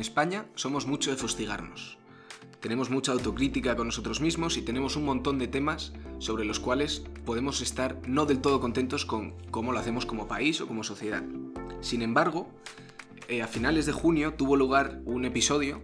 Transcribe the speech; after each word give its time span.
España 0.00 0.46
somos 0.54 0.86
mucho 0.86 1.10
de 1.10 1.16
fustigarnos. 1.16 1.98
Tenemos 2.60 2.90
mucha 2.90 3.12
autocrítica 3.12 3.74
con 3.74 3.86
nosotros 3.86 4.20
mismos 4.20 4.56
y 4.56 4.62
tenemos 4.62 4.96
un 4.96 5.04
montón 5.04 5.38
de 5.38 5.48
temas 5.48 5.92
sobre 6.18 6.44
los 6.44 6.60
cuales 6.60 7.02
podemos 7.24 7.62
estar 7.62 8.06
no 8.06 8.26
del 8.26 8.40
todo 8.40 8.60
contentos 8.60 9.06
con 9.06 9.32
cómo 9.50 9.72
lo 9.72 9.78
hacemos 9.78 10.04
como 10.04 10.28
país 10.28 10.60
o 10.60 10.66
como 10.66 10.84
sociedad. 10.84 11.24
Sin 11.80 12.02
embargo, 12.02 12.50
eh, 13.28 13.40
a 13.40 13.46
finales 13.46 13.86
de 13.86 13.92
junio 13.92 14.34
tuvo 14.34 14.56
lugar 14.56 15.00
un 15.06 15.24
episodio, 15.24 15.82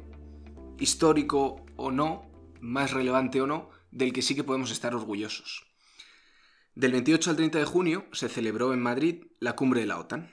histórico 0.79 1.65
o 1.77 1.91
no, 1.91 2.31
más 2.61 2.93
relevante 2.93 3.41
o 3.41 3.47
no, 3.47 3.71
del 3.91 4.13
que 4.13 4.21
sí 4.21 4.35
que 4.35 4.45
podemos 4.45 4.71
estar 4.71 4.95
orgullosos. 4.95 5.65
Del 6.75 6.93
28 6.93 7.31
al 7.31 7.37
30 7.37 7.59
de 7.59 7.65
junio 7.65 8.05
se 8.13 8.29
celebró 8.29 8.75
en 8.75 8.83
Madrid 8.83 9.25
la 9.41 9.57
cumbre 9.57 9.81
de 9.81 9.87
la 9.87 9.99
OTAN. 9.99 10.31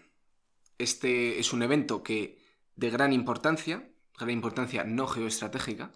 Este 0.77 1.39
es 1.39 1.53
un 1.53 1.63
evento 1.63 2.03
que 2.03 2.42
de 2.75 2.89
gran 2.89 3.13
importancia, 3.13 3.89
gran 4.17 4.31
importancia 4.31 4.83
no 4.83 5.07
geoestratégica, 5.07 5.91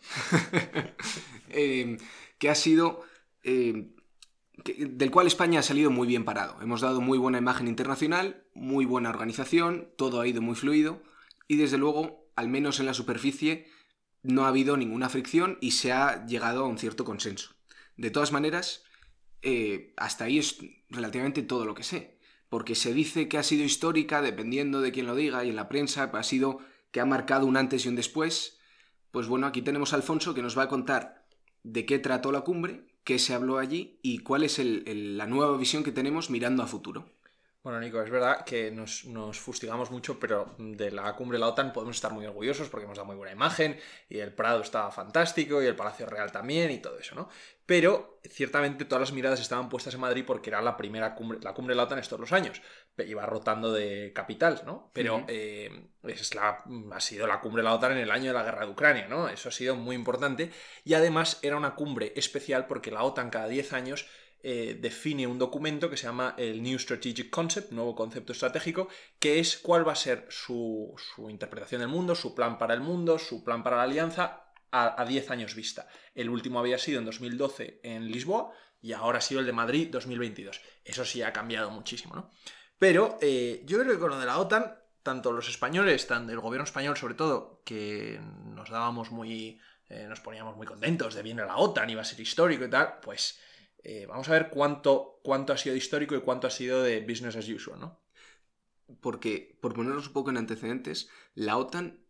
eh, 1.50 1.98
que 2.38 2.50
ha 2.50 2.56
sido... 2.56 3.04
Eh, 3.44 3.94
del 4.66 5.12
cual 5.12 5.28
España 5.28 5.60
ha 5.60 5.64
salido 5.64 5.92
muy 5.92 6.08
bien 6.08 6.26
parado. 6.26 6.60
Hemos 6.62 6.82
dado 6.82 7.00
muy 7.00 7.20
buena 7.20 7.38
imagen 7.38 7.68
internacional, 7.68 8.44
muy 8.56 8.86
buena 8.86 9.12
organización, 9.12 9.90
todo 9.98 10.20
ha 10.20 10.28
ido 10.28 10.42
muy 10.42 10.56
fluido 10.56 11.04
y 11.48 11.58
desde 11.58 11.78
luego, 11.78 12.28
al 12.36 12.50
menos 12.50 12.80
en 12.80 12.88
la 12.88 12.96
superficie, 12.96 13.68
no 14.24 14.46
ha 14.46 14.50
habido 14.50 14.76
ninguna 14.76 15.10
fricción 15.10 15.58
y 15.62 15.72
se 15.72 15.92
ha 15.92 16.26
llegado 16.26 16.66
a 16.66 16.68
un 16.68 16.78
cierto 16.78 17.06
consenso. 17.06 17.56
De 17.96 18.12
todas 18.12 18.32
maneras, 18.32 18.84
eh, 19.42 19.94
hasta 19.96 20.26
ahí 20.26 20.40
es 20.40 20.58
relativamente 20.90 21.44
todo 21.44 21.66
lo 21.66 21.74
que 21.74 21.84
sé, 21.84 22.17
porque 22.50 22.76
se 22.76 22.94
dice 22.94 23.28
que 23.28 23.38
ha 23.38 23.44
sido 23.44 23.64
histórica 23.64 24.22
dependiendo 24.22 24.82
de 24.82 24.92
quién 24.92 25.06
lo 25.06 25.16
diga 25.16 25.44
y 25.44 25.50
en 25.50 25.56
la 25.56 25.70
prensa 25.70 26.12
ha 26.14 26.24
sido 26.24 26.60
que 26.92 27.00
ha 27.00 27.06
marcado 27.06 27.46
un 27.46 27.58
antes 27.58 27.86
y 27.86 27.90
un 27.90 27.96
después. 27.96 28.60
Pues 29.12 29.28
bueno, 29.28 29.48
aquí 29.48 29.62
tenemos 29.62 29.94
a 29.94 29.98
Alfonso 29.98 30.34
que 30.34 30.42
nos 30.42 30.58
va 30.58 30.64
a 30.64 30.70
contar 30.70 31.26
de 31.64 31.86
qué 31.86 32.00
trató 32.00 32.32
la 32.32 32.42
cumbre, 32.42 32.88
qué 33.04 33.20
se 33.20 33.34
habló 33.34 33.58
allí 33.58 34.00
y 34.02 34.20
cuál 34.20 34.44
es 34.44 34.60
la 34.60 35.28
nueva 35.28 35.58
visión 35.58 35.84
que 35.84 35.92
tenemos 35.92 36.30
mirando 36.30 36.64
a 36.64 36.68
futuro. 36.68 37.18
Bueno, 37.68 37.82
Nico, 37.82 38.02
es 38.02 38.10
verdad 38.10 38.46
que 38.46 38.72
nos, 38.72 39.04
fustigamos 39.34 39.92
mucho, 39.92 40.18
pero 40.18 40.56
de 40.58 40.90
la 40.90 41.14
cumbre 41.18 41.36
de 41.36 41.42
la 41.42 41.50
OTAN 41.50 41.74
podemos 41.74 41.98
estar 41.98 42.14
muy 42.14 42.26
orgullosos 42.26 42.70
porque 42.70 42.86
hemos 42.86 42.96
dado 42.96 43.08
muy 43.08 43.18
buena 43.18 43.34
imagen 43.34 43.78
y 44.08 44.20
el 44.20 44.34
Prado 44.34 44.62
estaba 44.62 44.90
fantástico 44.90 45.62
y 45.62 45.66
el 45.66 45.76
Palacio 45.76 46.06
Real 46.06 46.32
también 46.32 46.72
y 46.72 46.80
todo 46.80 46.98
eso, 46.98 47.16
¿no? 47.16 47.28
Pero 47.68 48.20
ciertamente 48.24 48.86
todas 48.86 49.02
las 49.02 49.12
miradas 49.12 49.42
estaban 49.42 49.70
puestas 49.70 49.94
en 49.94 50.00
Madrid 50.00 50.24
porque 50.26 50.50
era 50.50 50.62
la 50.62 50.78
primera 50.78 51.14
cumbre, 51.14 51.38
la 51.44 51.54
cumbre 51.54 51.74
de 51.74 51.78
la 51.78 51.84
OTAN 51.84 52.00
estos 52.00 52.20
los 52.20 52.32
años. 52.32 52.62
Iba 52.98 53.26
rotando 53.26 53.72
de 53.74 54.14
capital, 54.16 54.64
¿no? 54.66 54.90
Pero 54.94 55.26
eh, 55.28 55.90
es 56.04 56.34
la, 56.34 56.64
ha 56.92 57.00
sido 57.02 57.28
la 57.28 57.42
cumbre 57.42 57.62
de 57.62 57.66
la 57.66 57.76
OTAN 57.76 57.92
en 57.92 57.98
el 58.00 58.10
año 58.10 58.32
de 58.32 58.34
la 58.34 58.44
guerra 58.44 58.66
de 58.66 58.72
Ucrania, 58.72 59.08
¿no? 59.08 59.28
Eso 59.28 59.50
ha 59.50 59.52
sido 59.52 59.76
muy 59.76 59.96
importante 59.96 60.50
y 60.86 60.94
además 60.94 61.40
era 61.42 61.58
una 61.58 61.76
cumbre 61.76 62.14
especial 62.16 62.68
porque 62.68 62.90
la 62.90 63.04
OTAN 63.04 63.30
cada 63.30 63.50
10 63.50 63.74
años 63.74 64.08
eh, 64.44 64.78
define 64.80 65.28
un 65.28 65.40
documento 65.40 65.90
que 65.90 65.98
se 65.98 66.06
llama 66.06 66.36
el 66.38 66.64
New 66.64 66.80
Strategic 66.80 67.30
Concept, 67.30 67.74
nuevo 67.74 67.96
concepto 67.96 68.32
estratégico, 68.32 68.88
que 69.20 69.40
es 69.40 69.58
cuál 69.58 69.86
va 69.86 69.92
a 69.92 69.96
ser 69.96 70.26
su, 70.30 70.96
interpretación 71.28 71.82
del 71.82 71.90
mundo, 71.90 72.16
su 72.16 72.34
plan 72.34 72.58
para 72.58 72.74
el 72.74 72.80
mundo, 72.80 73.20
su 73.20 73.44
plan 73.44 73.62
para 73.62 73.76
la 73.76 73.84
alianza 73.84 74.47
a 74.72 75.06
10 75.06 75.32
años 75.32 75.56
vista. 75.56 75.88
El 76.14 76.30
último 76.30 76.60
había 76.60 76.78
sido 76.78 77.00
en 77.00 77.06
2012 77.06 77.80
en 77.84 78.12
Lisboa 78.12 78.54
y 78.82 78.94
ahora 78.94 79.20
ha 79.20 79.22
sido 79.22 79.40
el 79.40 79.46
de 79.46 79.54
Madrid 79.54 79.90
2022. 79.92 80.62
Eso 80.84 81.06
sí 81.06 81.22
ha 81.22 81.34
cambiado 81.34 81.70
muchísimo, 81.72 82.16
¿no? 82.16 82.30
Pero 82.80 83.18
eh, 83.22 83.64
yo 83.66 83.80
creo 83.80 83.94
que 83.94 84.00
con 84.00 84.12
lo 84.12 84.20
de 84.20 84.26
la 84.26 84.38
OTAN, 84.38 84.78
tanto 85.04 85.32
los 85.32 85.50
españoles, 85.50 86.06
tanto 86.06 86.32
el 86.32 86.40
gobierno 86.40 86.66
español 86.66 86.96
sobre 86.96 87.16
todo, 87.16 87.62
que 87.66 88.20
nos 88.46 88.70
dábamos 88.70 89.12
muy... 89.12 89.60
Eh, 89.90 90.06
nos 90.08 90.20
poníamos 90.20 90.58
muy 90.58 90.68
contentos 90.68 91.16
de 91.16 91.24
viene 91.24 91.46
la 91.46 91.58
OTAN, 91.58 91.90
iba 91.90 92.02
a 92.02 92.06
ser 92.06 92.20
histórico 92.20 92.66
y 92.66 92.70
tal, 92.70 93.00
pues 93.02 93.40
eh, 93.84 94.06
vamos 94.06 94.28
a 94.28 94.34
ver 94.34 94.50
cuánto, 94.50 95.22
cuánto 95.24 95.54
ha 95.54 95.58
sido 95.58 95.78
histórico 95.78 96.14
y 96.14 96.22
cuánto 96.22 96.46
ha 96.46 96.50
sido 96.50 96.84
de 96.84 97.00
business 97.00 97.38
as 97.38 97.48
usual, 97.48 97.80
¿no? 97.80 98.02
Porque, 99.02 99.58
por 99.62 99.74
ponernos 99.74 100.08
un 100.08 100.14
poco 100.14 100.30
en 100.30 100.38
antecedentes, 100.38 101.10
la 101.36 101.58
OTAN, 101.58 102.06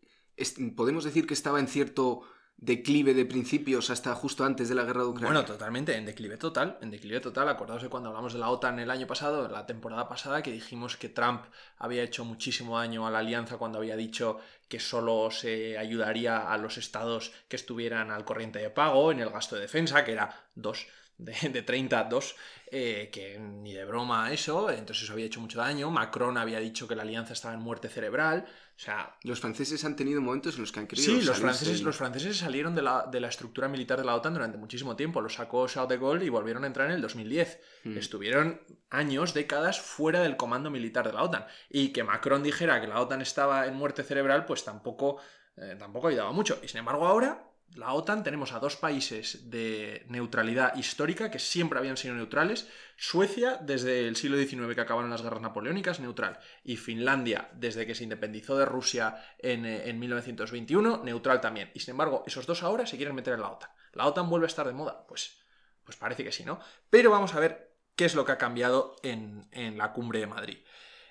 podemos 0.75 1.03
decir 1.03 1.27
que 1.27 1.33
estaba 1.33 1.59
en 1.59 1.67
cierto 1.67 2.23
declive 2.57 3.13
de 3.13 3.25
principios 3.25 3.91
hasta 3.91 4.15
justo 4.15 4.43
antes 4.43 4.67
de 4.67 4.75
la 4.75 4.83
guerra 4.83 5.03
de 5.03 5.09
Ucrania. 5.09 5.27
Bueno, 5.27 5.45
totalmente, 5.45 5.95
en 5.95 6.05
declive 6.05 6.37
total, 6.37 6.77
en 6.81 6.89
declive 6.89 7.19
total. 7.19 7.47
Acordaos 7.49 7.83
de 7.83 7.89
cuando 7.89 8.09
hablamos 8.09 8.33
de 8.33 8.39
la 8.39 8.49
OTAN 8.49 8.79
el 8.79 8.89
año 8.89 9.05
pasado, 9.05 9.47
la 9.47 9.65
temporada 9.65 10.09
pasada, 10.09 10.41
que 10.41 10.51
dijimos 10.51 10.97
que 10.97 11.09
Trump 11.09 11.43
había 11.77 12.03
hecho 12.03 12.25
muchísimo 12.25 12.79
daño 12.79 13.05
a 13.05 13.11
la 13.11 13.19
alianza 13.19 13.57
cuando 13.57 13.77
había 13.77 13.95
dicho 13.95 14.39
que 14.67 14.79
solo 14.79 15.29
se 15.29 15.77
ayudaría 15.77 16.51
a 16.51 16.57
los 16.57 16.77
estados 16.77 17.31
que 17.47 17.55
estuvieran 17.55 18.09
al 18.09 18.25
corriente 18.25 18.59
de 18.59 18.71
pago 18.71 19.11
en 19.11 19.19
el 19.19 19.29
gasto 19.29 19.55
de 19.55 19.61
defensa, 19.61 20.03
que 20.03 20.13
era 20.13 20.35
dos 20.55 20.87
de, 21.17 21.33
de 21.49 21.61
30 21.61 21.99
a 21.99 22.03
2, 22.05 22.35
eh, 22.71 23.09
que 23.11 23.39
ni 23.39 23.73
de 23.73 23.85
broma 23.85 24.31
eso, 24.31 24.69
entonces 24.69 25.03
eso 25.03 25.13
había 25.13 25.25
hecho 25.25 25.41
mucho 25.41 25.59
daño. 25.59 25.91
Macron 25.91 26.37
había 26.37 26.59
dicho 26.59 26.87
que 26.87 26.95
la 26.95 27.03
alianza 27.03 27.33
estaba 27.33 27.53
en 27.53 27.61
muerte 27.61 27.89
cerebral. 27.89 28.45
O 28.77 28.79
sea, 28.79 29.17
los 29.23 29.39
franceses 29.39 29.83
han 29.85 29.95
tenido 29.95 30.21
momentos 30.21 30.53
en 30.53 30.61
los 30.61 30.71
que 30.71 30.79
han 30.79 30.85
querido. 30.85 31.07
Sí, 31.07 31.25
los 31.25 31.39
franceses, 31.39 31.81
los 31.81 31.97
franceses 31.97 32.37
salieron 32.37 32.75
de 32.75 32.83
la, 32.83 33.07
de 33.11 33.19
la, 33.19 33.27
estructura 33.27 33.67
militar 33.67 33.97
de 33.97 34.05
la 34.05 34.13
OTAN 34.13 34.35
durante 34.35 34.59
muchísimo 34.59 34.95
tiempo. 34.95 35.19
Los 35.19 35.33
sacó 35.33 35.67
Charles 35.67 35.89
de 35.89 35.97
Gaulle 35.97 36.25
y 36.25 36.29
volvieron 36.29 36.63
a 36.63 36.67
entrar 36.67 36.87
en 36.87 36.93
el 36.93 37.01
2010. 37.01 37.59
Hmm. 37.85 37.97
Estuvieron 37.97 38.61
años, 38.91 39.33
décadas 39.33 39.81
fuera 39.81 40.21
del 40.21 40.37
comando 40.37 40.69
militar 40.69 41.07
de 41.07 41.13
la 41.13 41.23
OTAN. 41.23 41.47
Y 41.71 41.91
que 41.91 42.03
Macron 42.03 42.43
dijera 42.43 42.79
que 42.79 42.85
la 42.85 43.01
OTAN 43.01 43.23
estaba 43.23 43.65
en 43.65 43.73
muerte 43.73 44.03
cerebral, 44.03 44.45
pues 44.45 44.63
tampoco, 44.63 45.19
eh, 45.55 45.75
tampoco 45.79 46.09
ayudaba 46.09 46.31
mucho. 46.31 46.59
Y 46.61 46.67
sin 46.67 46.77
embargo, 46.77 47.07
ahora 47.07 47.49
la 47.75 47.93
OTAN 47.93 48.23
tenemos 48.23 48.53
a 48.53 48.59
dos 48.59 48.75
países 48.75 49.49
de 49.51 50.05
neutralidad 50.07 50.75
histórica 50.75 51.29
que 51.29 51.39
siempre 51.39 51.77
habían 51.77 51.97
sido 51.97 52.15
neutrales. 52.15 52.67
Suecia, 52.95 53.57
desde 53.57 54.07
el 54.07 54.15
siglo 54.15 54.37
XIX 54.37 54.73
que 54.73 54.81
acabaron 54.81 55.11
las 55.11 55.21
guerras 55.21 55.41
napoleónicas, 55.41 55.99
neutral. 55.99 56.39
Y 56.63 56.77
Finlandia, 56.77 57.49
desde 57.53 57.85
que 57.85 57.93
se 57.93 58.03
independizó 58.03 58.57
de 58.57 58.65
Rusia 58.65 59.23
en, 59.37 59.99
1921, 59.99 60.95
eh, 60.95 60.99
neutral 61.03 61.41
también. 61.41 61.71
Y 61.73 61.81
sin 61.81 61.91
embargo, 61.91 62.23
esos 62.25 62.47
dos 62.47 62.63
ahora 62.63 62.87
se 62.87 62.97
quieren 62.97 63.15
meter 63.15 63.33
en 63.33 63.41
la 63.41 63.51
OTAN. 63.51 63.69
¿La 63.93 64.07
OTAN 64.07 64.29
vuelve 64.29 64.45
a 64.45 64.47
estar 64.47 64.65
de 64.65 64.73
moda? 64.73 65.05
Pues, 65.07 65.39
pues 65.83 65.97
parece 65.97 66.23
que 66.23 66.31
sí, 66.31 66.43
¿no? 66.43 66.59
Pero 66.89 67.11
vamos 67.11 67.35
a 67.35 67.39
ver 67.39 67.75
qué 67.95 68.05
es 68.05 68.15
lo 68.15 68.25
que 68.25 68.31
ha 68.31 68.37
cambiado 68.37 68.95
en, 69.03 69.47
en 69.51 69.77
la 69.77 69.93
cumbre 69.93 70.19
de 70.19 70.27
Madrid. 70.27 70.57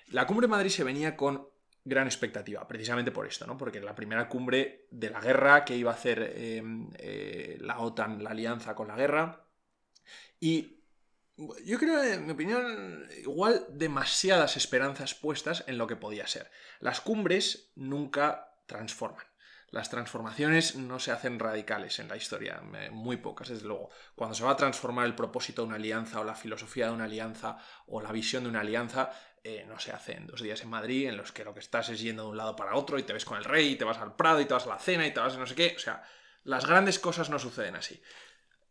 La 0.07 0.25
cumbre 0.25 0.47
de 0.47 0.51
Madrid 0.51 0.71
se 0.71 0.83
venía 0.83 1.15
con 1.15 1.47
gran 1.87 2.07
expectativa, 2.07 2.67
precisamente 2.67 3.11
por 3.11 3.27
esto, 3.27 3.47
¿no? 3.47 3.57
Porque 3.57 3.79
la 3.79 3.95
primera 3.95 4.27
cumbre 4.27 4.87
de 4.91 5.09
la 5.09 5.21
guerra 5.21 5.63
que 5.63 5.75
iba 5.75 5.91
a 5.91 5.95
hacer 5.95 6.33
eh, 6.35 6.61
eh, 6.97 7.57
la 7.61 7.79
OTAN, 7.79 8.23
la 8.23 8.31
alianza 8.31 8.75
con 8.75 8.87
la 8.87 8.95
guerra. 8.95 9.45
Y 10.39 10.77
yo 11.63 11.77
creo, 11.77 12.03
en 12.03 12.25
mi 12.25 12.31
opinión, 12.31 13.07
igual 13.21 13.65
demasiadas 13.69 14.57
esperanzas 14.57 15.13
puestas 15.13 15.63
en 15.67 15.77
lo 15.77 15.87
que 15.87 15.95
podía 15.95 16.25
ser. 16.27 16.49
Las 16.79 16.99
cumbres 16.99 17.71
nunca 17.75 18.55
transforman. 18.65 19.26
Las 19.69 19.89
transformaciones 19.89 20.75
no 20.75 20.97
se 20.97 21.11
hacen 21.11 21.39
radicales 21.39 21.99
en 21.99 22.07
la 22.07 22.15
historia, 22.15 22.61
muy 22.91 23.17
pocas, 23.17 23.49
desde 23.49 23.67
luego. 23.67 23.89
Cuando 24.15 24.33
se 24.33 24.45
va 24.45 24.51
a 24.51 24.57
transformar 24.57 25.05
el 25.05 25.15
propósito 25.15 25.61
de 25.61 25.67
una 25.67 25.75
alianza 25.75 26.21
o 26.21 26.23
la 26.23 26.35
filosofía 26.35 26.87
de 26.87 26.93
una 26.93 27.03
alianza 27.03 27.57
o 27.87 28.01
la 28.01 28.13
visión 28.13 28.43
de 28.43 28.49
una 28.49 28.61
alianza, 28.61 29.11
eh, 29.43 29.65
no 29.67 29.77
se 29.77 29.91
hace 29.91 30.13
en 30.13 30.27
dos 30.27 30.41
días 30.41 30.61
en 30.61 30.69
Madrid, 30.69 31.09
en 31.09 31.17
los 31.17 31.33
que 31.33 31.43
lo 31.43 31.53
que 31.53 31.59
estás 31.59 31.89
es 31.89 31.99
yendo 31.99 32.23
de 32.23 32.29
un 32.29 32.37
lado 32.37 32.55
para 32.55 32.75
otro 32.75 32.97
y 32.97 33.03
te 33.03 33.11
ves 33.11 33.25
con 33.25 33.37
el 33.37 33.43
rey, 33.43 33.71
y 33.71 33.75
te 33.75 33.83
vas 33.83 33.97
al 33.97 34.15
Prado 34.15 34.39
y 34.39 34.45
te 34.45 34.53
vas 34.53 34.65
a 34.65 34.69
la 34.69 34.79
cena 34.79 35.05
y 35.05 35.11
te 35.11 35.19
vas 35.19 35.35
a 35.35 35.37
no 35.37 35.47
sé 35.47 35.55
qué. 35.55 35.73
O 35.75 35.79
sea, 35.79 36.01
las 36.45 36.65
grandes 36.65 36.97
cosas 36.97 37.29
no 37.29 37.37
suceden 37.37 37.75
así. 37.75 38.01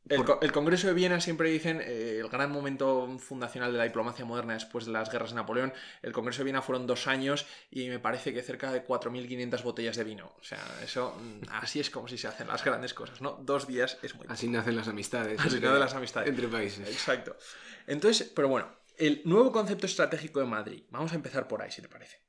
El, 0.09 0.53
Congreso 0.53 0.87
de 0.87 0.95
Viena 0.95 1.21
siempre 1.21 1.51
dicen 1.51 1.81
eh, 1.81 2.19
el 2.21 2.29
gran 2.29 2.51
momento 2.53 3.19
fundacional 3.19 3.73
de 3.73 3.79
la 3.79 3.85
diplomacia 3.85 4.25
moderna 4.25 4.55
después 4.55 4.87
de 4.87 4.93
las 4.93 5.11
guerras 5.11 5.31
de 5.31 5.37
Napoleón. 5.37 5.73
El 6.03 6.13
Congreso 6.13 6.39
de 6.39 6.45
Viena 6.45 6.63
fueron 6.63 6.87
dos 6.87 7.09
años 7.09 7.47
y 7.71 7.89
me 7.89 7.99
parece 7.99 8.33
que 8.33 8.43
cerca 8.43 8.71
de 8.71 8.87
4.500 8.87 9.63
botellas 9.63 9.97
de 9.97 10.05
vino. 10.05 10.33
O 10.39 10.45
sea, 10.45 10.63
eso 10.85 11.17
mm, 11.19 11.49
así 11.51 11.81
es 11.81 11.91
como 11.91 12.07
si 12.07 12.19
se 12.19 12.29
hacen 12.29 12.47
las 12.47 12.65
grandes 12.65 12.95
cosas, 12.95 13.21
¿no? 13.21 13.33
Dos 13.43 13.67
días 13.67 13.99
es 14.03 14.15
muy. 14.15 14.27
Así 14.29 14.49
nacen 14.49 14.77
las 14.77 14.87
amistades. 14.87 15.41
Así 15.41 15.59
nacen 15.59 15.81
las 15.81 15.95
amistades. 15.95 16.29
Entre 16.29 16.47
países. 16.47 16.89
Exacto. 16.89 17.37
Entonces, 17.87 18.31
pero 18.35 18.49
bueno, 18.49 18.69
el 18.97 19.23
nuevo 19.25 19.51
concepto 19.51 19.87
estratégico 19.87 20.41
de 20.41 20.47
Madrid. 20.47 20.85
Vamos 20.91 21.13
a 21.13 21.17
empezar 21.17 21.49
por 21.49 21.63
ahí, 21.63 21.71
si 21.71 21.83
te 21.83 21.89
parece. 21.89 22.26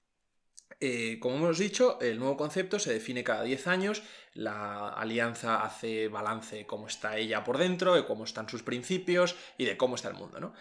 Eh, 0.79 1.17
como 1.19 1.37
hemos 1.37 1.57
dicho, 1.57 1.99
el 2.01 2.19
nuevo 2.19 2.37
concepto 2.37 2.77
se 2.77 2.93
define 2.93 3.23
cada 3.23 3.43
10 3.43 3.67
años, 3.67 4.03
la 4.33 4.89
alianza 4.89 5.63
hace 5.63 6.07
balance 6.07 6.57
de 6.57 6.65
cómo 6.67 6.87
está 6.87 7.17
ella 7.17 7.43
por 7.43 7.57
dentro, 7.57 7.95
de 7.95 8.05
cómo 8.05 8.25
están 8.25 8.47
sus 8.47 8.61
principios 8.61 9.35
y 9.57 9.65
de 9.65 9.75
cómo 9.75 9.95
está 9.95 10.09
el 10.09 10.15
mundo, 10.15 10.39
¿no? 10.39 10.53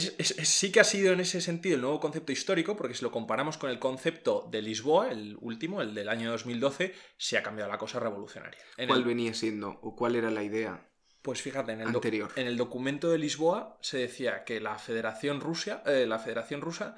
sí 0.00 0.72
que 0.72 0.80
ha 0.80 0.84
sido 0.84 1.12
en 1.12 1.20
ese 1.20 1.40
sentido 1.40 1.76
el 1.76 1.80
nuevo 1.80 2.00
concepto 2.00 2.32
histórico, 2.32 2.76
porque 2.76 2.94
si 2.94 3.02
lo 3.02 3.10
comparamos 3.10 3.56
con 3.56 3.70
el 3.70 3.78
concepto 3.78 4.46
de 4.50 4.62
Lisboa, 4.62 5.10
el 5.10 5.36
último, 5.40 5.80
el 5.80 5.94
del 5.94 6.08
año 6.08 6.30
2012, 6.32 6.94
se 7.16 7.38
ha 7.38 7.42
cambiado 7.42 7.70
la 7.70 7.78
cosa 7.78 8.00
revolucionaria. 8.00 8.60
¿Cuál 8.86 9.04
venía 9.04 9.32
siendo 9.34 9.78
o 9.82 9.94
cuál 9.94 10.16
era 10.16 10.30
la 10.30 10.42
idea? 10.42 10.88
Pues 11.22 11.42
fíjate, 11.42 11.72
en 11.72 11.80
el, 11.80 11.96
en 12.36 12.46
el 12.46 12.56
documento 12.56 13.10
de 13.10 13.18
Lisboa 13.18 13.78
se 13.80 13.98
decía 13.98 14.44
que 14.44 14.60
la 14.60 14.78
Federación, 14.78 15.40
Rusia, 15.40 15.82
eh, 15.86 16.06
la 16.06 16.18
Federación 16.18 16.60
Rusa 16.60 16.96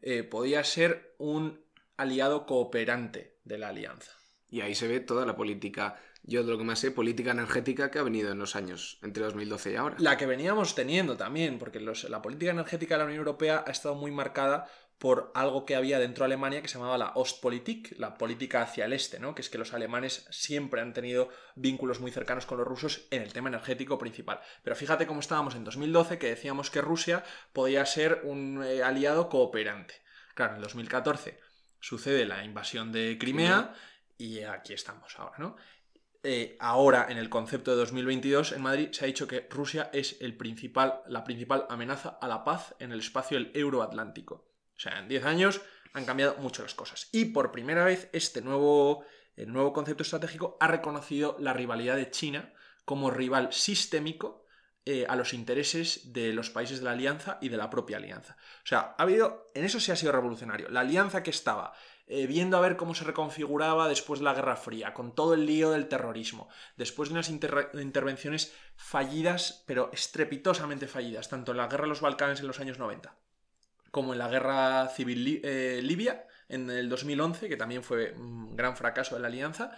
eh, 0.00 0.22
podía 0.22 0.64
ser 0.64 1.14
un 1.18 1.66
aliado 1.98 2.46
cooperante 2.46 3.38
de 3.44 3.58
la 3.58 3.68
alianza. 3.68 4.12
Y 4.50 4.62
ahí 4.62 4.74
se 4.74 4.88
ve 4.88 5.00
toda 5.00 5.26
la 5.26 5.36
política, 5.36 6.00
yo 6.22 6.42
de 6.42 6.50
lo 6.50 6.56
que 6.56 6.64
más 6.64 6.78
sé, 6.78 6.90
política 6.90 7.32
energética 7.32 7.90
que 7.90 7.98
ha 7.98 8.02
venido 8.02 8.32
en 8.32 8.38
los 8.38 8.56
años 8.56 8.98
entre 9.02 9.24
2012 9.24 9.72
y 9.72 9.76
ahora. 9.76 9.96
La 9.98 10.16
que 10.16 10.24
veníamos 10.24 10.74
teniendo 10.74 11.18
también, 11.18 11.58
porque 11.58 11.80
la 11.80 12.22
política 12.22 12.52
energética 12.52 12.94
de 12.94 12.98
la 12.98 13.04
Unión 13.04 13.18
Europea 13.18 13.62
ha 13.66 13.70
estado 13.70 13.94
muy 13.94 14.10
marcada 14.10 14.70
por 14.96 15.30
algo 15.34 15.64
que 15.64 15.76
había 15.76 16.00
dentro 16.00 16.22
de 16.22 16.26
Alemania 16.26 16.60
que 16.60 16.68
se 16.68 16.76
llamaba 16.76 16.98
la 16.98 17.12
Ostpolitik, 17.14 17.94
la 17.98 18.18
política 18.18 18.62
hacia 18.62 18.84
el 18.84 18.92
este, 18.92 19.20
¿no? 19.20 19.34
que 19.34 19.42
es 19.42 19.50
que 19.50 19.58
los 19.58 19.72
alemanes 19.72 20.26
siempre 20.30 20.80
han 20.80 20.92
tenido 20.92 21.28
vínculos 21.54 22.00
muy 22.00 22.10
cercanos 22.10 22.46
con 22.46 22.58
los 22.58 22.66
rusos 22.66 23.06
en 23.10 23.22
el 23.22 23.32
tema 23.32 23.48
energético 23.48 23.96
principal. 23.96 24.40
Pero 24.64 24.74
fíjate 24.74 25.06
cómo 25.06 25.20
estábamos 25.20 25.54
en 25.54 25.62
2012, 25.62 26.18
que 26.18 26.28
decíamos 26.28 26.70
que 26.70 26.80
Rusia 26.80 27.22
podía 27.52 27.86
ser 27.86 28.22
un 28.24 28.64
eh, 28.64 28.82
aliado 28.82 29.28
cooperante. 29.28 29.94
Claro, 30.34 30.56
en 30.56 30.62
2014 30.62 31.47
sucede 31.80 32.24
la 32.24 32.44
invasión 32.44 32.92
de 32.92 33.16
Crimea 33.18 33.74
y 34.16 34.40
aquí 34.42 34.72
estamos 34.72 35.18
ahora, 35.18 35.36
¿no? 35.38 35.56
Eh, 36.24 36.56
ahora, 36.58 37.06
en 37.08 37.16
el 37.16 37.28
concepto 37.28 37.70
de 37.70 37.76
2022, 37.76 38.52
en 38.52 38.62
Madrid 38.62 38.88
se 38.90 39.04
ha 39.04 39.06
dicho 39.06 39.28
que 39.28 39.46
Rusia 39.48 39.88
es 39.92 40.16
el 40.20 40.36
principal, 40.36 41.02
la 41.06 41.22
principal 41.22 41.66
amenaza 41.68 42.18
a 42.20 42.26
la 42.26 42.44
paz 42.44 42.74
en 42.80 42.90
el 42.90 42.98
espacio 42.98 43.38
del 43.38 43.52
euroatlántico. 43.54 44.34
O 44.76 44.80
sea, 44.80 44.98
en 44.98 45.08
10 45.08 45.24
años 45.24 45.60
han 45.92 46.04
cambiado 46.04 46.36
mucho 46.38 46.62
las 46.62 46.74
cosas. 46.74 47.08
Y 47.12 47.26
por 47.26 47.52
primera 47.52 47.84
vez 47.84 48.10
este 48.12 48.42
nuevo, 48.42 49.04
el 49.36 49.52
nuevo 49.52 49.72
concepto 49.72 50.02
estratégico 50.02 50.56
ha 50.60 50.66
reconocido 50.66 51.36
la 51.38 51.52
rivalidad 51.52 51.96
de 51.96 52.10
China 52.10 52.52
como 52.84 53.10
rival 53.10 53.52
sistémico 53.52 54.44
eh, 54.90 55.04
a 55.06 55.16
los 55.16 55.34
intereses 55.34 56.14
de 56.14 56.32
los 56.32 56.48
países 56.48 56.78
de 56.78 56.86
la 56.86 56.92
alianza 56.92 57.36
y 57.42 57.50
de 57.50 57.58
la 57.58 57.68
propia 57.68 57.98
alianza. 57.98 58.38
O 58.64 58.66
sea, 58.66 58.94
ha 58.96 59.02
habido, 59.02 59.50
en 59.52 59.66
eso 59.66 59.80
sí 59.80 59.92
ha 59.92 59.96
sido 59.96 60.12
revolucionario. 60.12 60.70
La 60.70 60.80
alianza 60.80 61.22
que 61.22 61.28
estaba 61.28 61.74
eh, 62.06 62.26
viendo 62.26 62.56
a 62.56 62.62
ver 62.62 62.78
cómo 62.78 62.94
se 62.94 63.04
reconfiguraba 63.04 63.86
después 63.86 64.20
de 64.20 64.24
la 64.24 64.32
Guerra 64.32 64.56
Fría, 64.56 64.94
con 64.94 65.14
todo 65.14 65.34
el 65.34 65.44
lío 65.44 65.72
del 65.72 65.88
terrorismo, 65.88 66.48
después 66.78 67.10
de 67.10 67.16
unas 67.16 67.28
intervenciones 67.28 68.54
fallidas, 68.76 69.62
pero 69.66 69.90
estrepitosamente 69.92 70.88
fallidas, 70.88 71.28
tanto 71.28 71.52
en 71.52 71.58
la 71.58 71.66
Guerra 71.66 71.82
de 71.82 71.90
los 71.90 72.00
Balcanes 72.00 72.40
en 72.40 72.46
los 72.46 72.58
años 72.58 72.78
90 72.78 73.14
como 73.90 74.12
en 74.12 74.18
la 74.18 74.28
guerra 74.28 74.86
civil 74.88 75.40
eh, 75.42 75.80
libia 75.82 76.26
en 76.48 76.70
el 76.70 76.88
2011, 76.88 77.48
que 77.48 77.56
también 77.56 77.82
fue 77.82 78.12
un 78.12 78.54
gran 78.54 78.76
fracaso 78.76 79.14
de 79.16 79.22
la 79.22 79.28
alianza, 79.28 79.72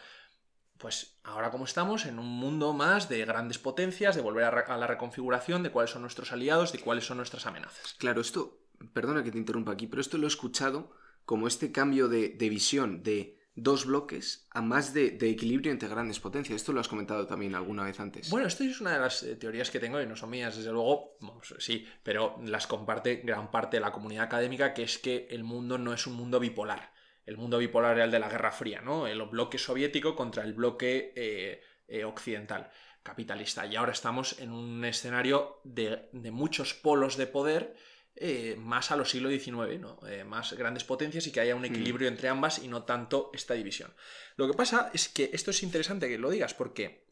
pues 0.80 1.18
ahora 1.24 1.50
como 1.50 1.64
estamos 1.64 2.06
en 2.06 2.18
un 2.18 2.26
mundo 2.26 2.72
más 2.72 3.08
de 3.08 3.24
grandes 3.24 3.58
potencias, 3.58 4.16
de 4.16 4.22
volver 4.22 4.44
a, 4.44 4.76
la 4.78 4.86
reconfiguración 4.86 5.62
de 5.62 5.70
cuáles 5.70 5.90
son 5.90 6.02
nuestros 6.02 6.32
aliados, 6.32 6.72
de 6.72 6.80
cuáles 6.80 7.04
son 7.04 7.18
nuestras 7.18 7.46
amenazas. 7.46 7.94
Claro, 7.98 8.20
esto, 8.20 8.58
perdona 8.92 9.22
que 9.22 9.30
te 9.30 9.38
interrumpa 9.38 9.72
aquí, 9.72 9.86
pero 9.86 10.00
esto 10.00 10.18
lo 10.18 10.26
he 10.26 10.28
escuchado 10.28 10.90
como 11.24 11.46
este 11.46 11.70
cambio 11.70 12.08
de, 12.08 12.30
de 12.30 12.48
visión 12.48 13.02
de 13.02 13.40
dos 13.54 13.84
bloques 13.84 14.46
a 14.50 14.62
más 14.62 14.94
de, 14.94 15.18
equilibrio 15.20 15.72
entre 15.72 15.88
grandes 15.88 16.18
potencias. 16.18 16.56
Esto 16.56 16.72
lo 16.72 16.80
has 16.80 16.88
comentado 16.88 17.26
también 17.26 17.54
alguna 17.54 17.84
vez 17.84 18.00
antes. 18.00 18.30
Bueno, 18.30 18.46
esto 18.46 18.64
es 18.64 18.80
una 18.80 18.94
de 18.94 19.00
las 19.00 19.22
eh, 19.22 19.36
teorías 19.36 19.70
que 19.70 19.80
tengo 19.80 20.00
y 20.00 20.06
no 20.06 20.16
son 20.16 20.30
mías, 20.30 20.56
desde 20.56 20.72
luego, 20.72 21.18
sí, 21.58 21.86
pero 22.02 22.40
las 22.44 22.66
comparte 22.66 23.16
gran 23.16 23.50
parte 23.50 23.76
de 23.76 23.82
la 23.82 23.92
comunidad 23.92 24.24
académica, 24.24 24.72
que 24.72 24.82
es 24.82 24.98
que 24.98 25.28
el 25.30 25.44
mundo 25.44 25.78
no 25.78 25.92
es 25.92 26.06
un 26.06 26.14
mundo 26.14 26.40
bipolar. 26.40 26.92
El 27.30 27.36
mundo 27.36 27.58
bipolar 27.58 27.94
era 27.94 28.06
el 28.06 28.10
de 28.10 28.18
la 28.18 28.28
Guerra 28.28 28.50
Fría, 28.50 28.80
¿no? 28.80 29.06
El 29.06 29.22
bloque 29.22 29.56
soviético 29.56 30.16
contra 30.16 30.42
el 30.42 30.52
bloque 30.52 31.12
eh, 31.14 31.62
eh, 31.86 32.02
occidental 32.02 32.72
capitalista. 33.04 33.64
Y 33.66 33.76
ahora 33.76 33.92
estamos 33.92 34.40
en 34.40 34.50
un 34.50 34.84
escenario 34.84 35.60
de, 35.62 36.08
de 36.10 36.32
muchos 36.32 36.74
polos 36.74 37.16
de 37.16 37.28
poder 37.28 37.76
eh, 38.16 38.56
más 38.58 38.90
a 38.90 38.96
los 38.96 39.10
siglos 39.12 39.32
XIX, 39.32 39.78
¿no? 39.78 40.00
Eh, 40.08 40.24
más 40.24 40.54
grandes 40.54 40.82
potencias 40.82 41.24
y 41.28 41.30
que 41.30 41.38
haya 41.38 41.54
un 41.54 41.62
mm. 41.62 41.66
equilibrio 41.66 42.08
entre 42.08 42.28
ambas 42.28 42.58
y 42.58 42.66
no 42.66 42.82
tanto 42.82 43.30
esta 43.32 43.54
división. 43.54 43.94
Lo 44.34 44.48
que 44.48 44.54
pasa 44.54 44.90
es 44.92 45.08
que 45.08 45.30
esto 45.32 45.52
es 45.52 45.62
interesante 45.62 46.08
que 46.08 46.18
lo 46.18 46.30
digas 46.30 46.52
porque 46.52 47.06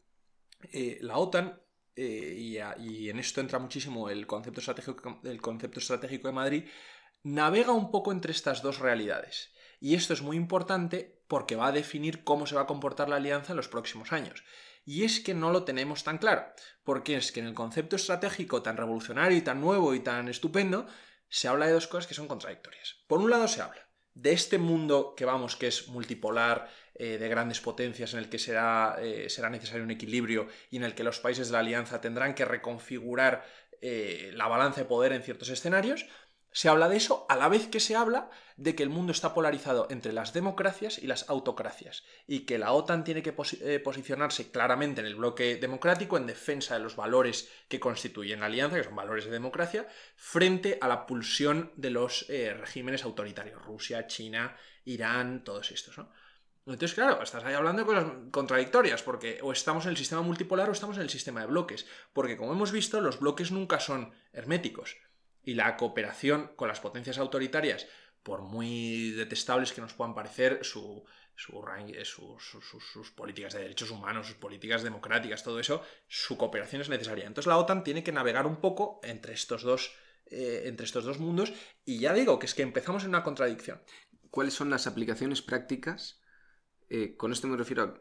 eh, 0.73 0.97
la 0.99 1.17
OTAN, 1.17 1.61
y, 1.95 2.57
y, 2.57 3.09
en 3.09 3.19
esto 3.19 3.39
entra 3.39 3.59
muchísimo 3.59 4.09
el 4.09 4.27
concepto, 4.27 4.59
estratégico, 4.59 5.21
el 5.23 5.41
concepto 5.41 5.79
estratégico 5.79 6.27
de 6.27 6.33
Madrid, 6.33 6.63
navega 7.23 7.71
un 7.71 7.89
poco 7.89 8.11
entre 8.11 8.31
estas 8.31 8.61
dos 8.61 8.79
realidades. 8.79 9.51
Y 9.79 9.95
esto 9.95 10.13
es 10.13 10.21
muy 10.21 10.37
importante 10.37 11.21
porque 11.27 11.55
va 11.55 11.67
a 11.67 11.71
definir 11.71 12.23
cómo 12.23 12.47
se 12.47 12.55
va 12.55 12.61
a 12.61 12.67
comportar 12.67 13.09
la 13.09 13.17
alianza 13.17 13.53
en 13.53 13.57
los 13.57 13.67
próximos 13.67 14.11
años. 14.11 14.43
Y 14.85 15.03
es 15.03 15.19
que 15.19 15.33
no 15.33 15.51
lo 15.51 15.63
tenemos 15.63 16.03
tan 16.03 16.17
claro, 16.17 16.45
porque 16.83 17.15
es 17.15 17.31
que 17.31 17.39
en 17.39 17.45
el 17.45 17.53
concepto 17.53 17.95
estratégico 17.95 18.61
tan 18.61 18.77
revolucionario 18.77 19.37
y 19.37 19.41
tan 19.41 19.61
nuevo 19.61 19.93
y 19.93 19.99
tan 19.99 20.27
estupendo, 20.27 20.87
se 21.29 21.47
habla 21.47 21.67
de 21.67 21.73
dos 21.73 21.87
cosas 21.87 22.07
que 22.07 22.15
son 22.15 22.27
contradictorias. 22.27 22.97
Por 23.07 23.19
un 23.19 23.29
lado 23.29 23.47
se 23.47 23.61
habla 23.61 23.87
de 24.15 24.33
este 24.33 24.57
mundo 24.57 25.13
que 25.15 25.25
vamos, 25.25 25.55
que 25.55 25.67
es 25.67 25.87
multipolar, 25.87 26.69
eh, 26.95 27.17
de 27.17 27.29
grandes 27.29 27.61
potencias, 27.61 28.13
en 28.13 28.19
el 28.19 28.29
que 28.29 28.39
será, 28.39 28.97
eh, 28.99 29.29
será, 29.29 29.49
necesario 29.49 29.85
un 29.85 29.91
equilibrio 29.91 30.47
y 30.69 30.75
en 30.75 30.83
el 30.83 30.95
que 30.95 31.05
los 31.05 31.19
países 31.21 31.47
de 31.47 31.53
la 31.53 31.59
alianza 31.59 32.01
tendrán 32.01 32.35
que 32.35 32.43
reconfigurar 32.43 33.45
eh, 33.81 34.31
la 34.33 34.49
balanza 34.49 34.81
de 34.81 34.85
poder 34.85 35.13
en 35.13 35.23
ciertos 35.23 35.47
escenarios, 35.47 36.05
se 36.51 36.69
habla 36.69 36.89
de 36.89 36.97
eso 36.97 37.25
a 37.29 37.35
la 37.35 37.47
vez 37.47 37.67
que 37.67 37.79
se 37.79 37.95
habla 37.95 38.29
de 38.57 38.75
que 38.75 38.83
el 38.83 38.89
mundo 38.89 39.11
está 39.11 39.33
polarizado 39.33 39.87
entre 39.89 40.13
las 40.13 40.33
democracias 40.33 40.97
y 40.97 41.07
las 41.07 41.29
autocracias 41.29 42.03
y 42.27 42.41
que 42.41 42.57
la 42.57 42.73
OTAN 42.73 43.03
tiene 43.03 43.21
que 43.21 43.33
eh, 43.61 43.79
posicionarse 43.79 44.51
claramente 44.51 45.01
en 45.01 45.07
el 45.07 45.15
bloque 45.15 45.57
democrático 45.57 46.17
en 46.17 46.25
defensa 46.25 46.73
de 46.73 46.81
los 46.81 46.95
valores 46.95 47.49
que 47.67 47.79
constituyen 47.79 48.39
la 48.39 48.47
alianza, 48.47 48.77
que 48.77 48.83
son 48.83 48.95
valores 48.95 49.25
de 49.25 49.31
democracia, 49.31 49.87
frente 50.15 50.77
a 50.81 50.87
la 50.87 51.05
pulsión 51.05 51.71
de 51.75 51.91
los 51.91 52.25
eh, 52.29 52.53
regímenes 52.53 53.03
autoritarios, 53.03 53.63
Rusia, 53.63 54.07
China, 54.07 54.57
Irán, 54.85 55.43
todos 55.43 55.71
estos. 55.71 55.95
Entonces, 56.65 56.93
claro, 56.93 57.21
estás 57.23 57.43
ahí 57.45 57.53
hablando 57.53 57.81
de 57.81 57.85
cosas 57.85 58.11
contradictorias, 58.31 59.01
porque 59.01 59.39
o 59.41 59.51
estamos 59.51 59.85
en 59.85 59.91
el 59.91 59.97
sistema 59.97 60.21
multipolar 60.21 60.69
o 60.69 60.73
estamos 60.73 60.97
en 60.97 61.03
el 61.03 61.09
sistema 61.09 61.41
de 61.41 61.47
bloques, 61.47 61.87
porque 62.13 62.37
como 62.37 62.51
hemos 62.51 62.71
visto, 62.71 63.01
los 63.01 63.19
bloques 63.19 63.51
nunca 63.51 63.79
son 63.79 64.13
herméticos 64.33 64.97
y 65.43 65.53
la 65.53 65.77
cooperación 65.77 66.51
con 66.55 66.67
las 66.67 66.79
potencias 66.79 67.17
autoritarias, 67.17 67.87
por 68.23 68.41
muy 68.41 69.11
detestables 69.11 69.73
que 69.73 69.81
nos 69.81 69.93
puedan 69.93 70.13
parecer, 70.13 70.59
su, 70.63 71.03
eh, 71.35 72.05
sus 72.05 73.11
políticas 73.11 73.53
de 73.53 73.61
derechos 73.61 73.91
humanos, 73.91 74.27
sus 74.27 74.35
políticas 74.35 74.83
democráticas, 74.83 75.43
todo 75.43 75.59
eso, 75.59 75.81
su 76.07 76.37
cooperación 76.37 76.81
es 76.81 76.89
necesaria. 76.89 77.25
Entonces 77.25 77.47
la 77.47 77.57
OTAN 77.57 77.83
tiene 77.83 78.03
que 78.03 78.11
navegar 78.11 78.45
un 78.45 78.57
poco 78.57 78.99
entre 79.03 79.33
estos 79.33 79.63
dos, 79.63 79.95
eh, 80.27 80.63
entre 80.65 80.85
estos 80.85 81.05
dos 81.05 81.19
mundos 81.19 81.53
y 81.85 81.99
ya 81.99 82.13
digo 82.13 82.39
que 82.39 82.45
es 82.45 82.53
que 82.53 82.61
empezamos 82.61 83.03
en 83.03 83.09
una 83.09 83.23
contradicción. 83.23 83.81
¿Cuáles 84.29 84.53
son 84.53 84.69
las 84.69 84.85
aplicaciones 84.85 85.41
prácticas? 85.41 86.21
Eh, 86.89 87.15
con 87.15 87.31
esto 87.31 87.47
me 87.47 87.57
refiero 87.57 87.83
a 87.83 87.93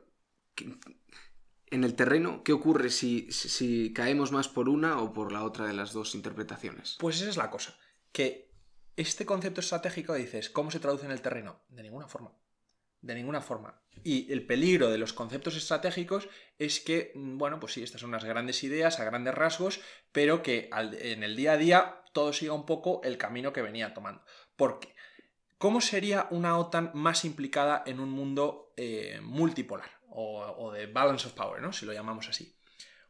en 1.71 1.85
el 1.85 1.95
terreno, 1.95 2.43
¿qué 2.45 2.53
ocurre 2.53 2.91
si, 2.91 3.31
si, 3.31 3.93
caemos 3.93 4.33
más 4.33 4.49
por 4.49 4.69
una 4.69 5.01
o 5.01 5.13
por 5.13 5.33
la 5.33 5.45
otra 5.45 5.67
de 5.67 5.75
las 5.75 5.93
dos 5.93 6.15
interpretaciones? 6.15 6.97
Pues 6.99 7.21
esa 7.21 7.31
es 7.31 7.37
la 7.37 7.51
cosa, 7.51 7.77
que 8.13 8.51
este 8.97 9.27
concepto 9.27 9.61
estratégico 9.61 10.15
dices, 10.15 10.51
¿cómo 10.51 10.71
se 10.71 10.81
traduce 10.81 11.07
en 11.07 11.13
el 11.13 11.23
terreno? 11.23 11.61
De 11.69 11.83
ninguna 11.83 12.09
forma. 12.09 12.33
De 13.01 13.15
ninguna 13.15 13.41
forma. 13.41 13.81
Y 14.03 14.33
el 14.33 14.45
peligro 14.45 14.91
de 14.91 14.99
los 14.99 15.13
conceptos 15.13 15.57
estratégicos 15.57 16.29
es 16.59 16.81
que, 16.81 17.13
mm, 17.15 17.39
bueno, 17.39 17.61
pues 17.61 17.75
sí, 17.75 17.83
estas 17.83 18.01
son 18.01 18.11
unas 18.11 18.25
grandes 18.25 18.63
ideas 18.65 18.99
a 18.99 19.05
grandes 19.05 19.35
rasgos, 19.35 19.81
pero 20.13 20.43
que 20.43 20.69
en 20.73 21.23
el 21.23 21.37
día 21.37 21.53
a 21.53 21.57
día 21.57 22.03
todo 22.13 22.33
siga 22.33 22.55
un 22.55 22.67
poco 22.67 23.01
el 23.05 23.19
camino 23.19 23.53
que 23.53 23.63
venía 23.63 23.95
tomando. 23.95 24.23
Porque, 24.57 24.95
¿cómo 25.59 25.81
sería 25.81 26.27
una 26.31 26.59
OTAN 26.59 26.91
más 26.95 27.25
implicada 27.25 27.83
en 27.87 28.01
un 28.01 28.11
mundo 28.11 28.73
eh, 28.77 29.21
multipolar? 29.23 29.98
O, 30.11 30.73
de 30.73 30.87
balance 30.87 31.27
of 31.27 31.35
power, 31.35 31.61
¿no? 31.61 31.73
Si 31.73 31.87
lo 31.87 31.93
llamamos 31.93 32.29
así. 32.29 32.55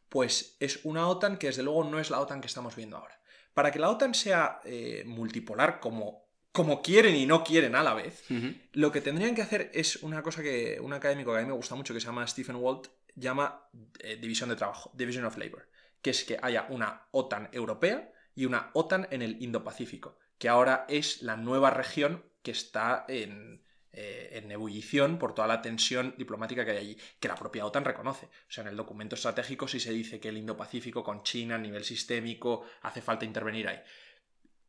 Pues 0.09 0.57
es 0.61 0.85
una 0.85 1.09
OTAN 1.09 1.37
que 1.37 1.49
desde 1.49 1.63
luego 1.63 1.85
no 1.85 1.99
es 1.99 2.11
la 2.11 2.21
OTAN 2.21 2.41
que 2.41 2.47
estamos 2.47 2.75
viendo 2.77 2.97
ahora. 2.97 3.21
Para 3.55 3.71
que 3.71 3.79
la 3.79 3.91
OTAN 3.91 4.15
sea 4.15 4.61
eh, 4.65 5.03
multipolar 5.07 5.81
como, 5.81 6.29
como 6.53 6.81
quieren 6.81 7.15
y 7.15 7.27
no 7.27 7.45
quieren 7.45 7.75
a 7.75 7.83
la 7.83 7.95
vez, 7.95 8.25
lo 8.73 8.93
que 8.93 9.01
tendrían 9.01 9.35
que 9.35 9.43
hacer 9.43 9.71
es 9.75 9.97
una 10.03 10.23
cosa 10.23 10.43
que 10.43 10.79
un 10.81 10.93
académico 10.93 11.33
que 11.33 11.39
a 11.39 11.43
mí 11.43 11.47
me 11.47 11.53
gusta 11.53 11.75
mucho, 11.75 11.93
que 11.93 12.01
se 12.01 12.07
llama 12.07 12.27
Stephen 12.27 12.57
Walt, 12.57 12.89
llama 13.15 13.69
eh, 13.99 14.17
división 14.17 14.49
de 14.49 14.57
trabajo, 14.57 14.91
Division 14.95 15.25
of 15.25 15.37
Labor, 15.37 15.69
que 16.01 16.11
es 16.11 16.25
que 16.25 16.39
haya 16.41 16.67
una 16.71 17.09
OTAN 17.11 17.49
europea 17.53 18.13
y 18.35 18.47
una 18.47 18.71
OTAN 18.75 19.09
en 19.11 19.23
el 19.23 19.43
Indo-Pacífico, 19.43 20.19
que 20.39 20.49
ahora 20.49 20.87
es 20.89 21.23
la 21.23 21.37
nueva 21.37 21.71
región 21.71 22.25
que 22.43 22.53
está 22.53 23.05
en, 23.09 23.63
eh, 24.01 24.39
en 24.39 24.53
ebullición 24.53 25.19
por 25.19 25.35
toda 25.35 25.49
la 25.49 25.61
tensión 25.61 26.15
diplomática 26.17 26.65
que 26.65 26.71
hay 26.71 26.77
allí, 26.77 26.99
que 27.19 27.27
la 27.27 27.35
propia 27.35 27.67
OTAN 27.67 27.85
reconoce. 27.85 28.27
O 28.27 28.51
sea, 28.51 28.63
en 28.63 28.69
el 28.69 28.77
documento 28.77 29.17
estratégico 29.17 29.67
sí 29.67 29.81
se 29.81 29.91
dice 29.91 30.21
que 30.21 30.29
el 30.29 30.39
Indo-Pacífico 30.39 31.03
con 31.03 31.25
China 31.25 31.57
a 31.57 31.59
nivel 31.59 31.83
sistémico 31.83 32.65
hace 32.83 33.03
falta 33.03 33.25
intervenir 33.25 33.67
ahí. 33.67 33.81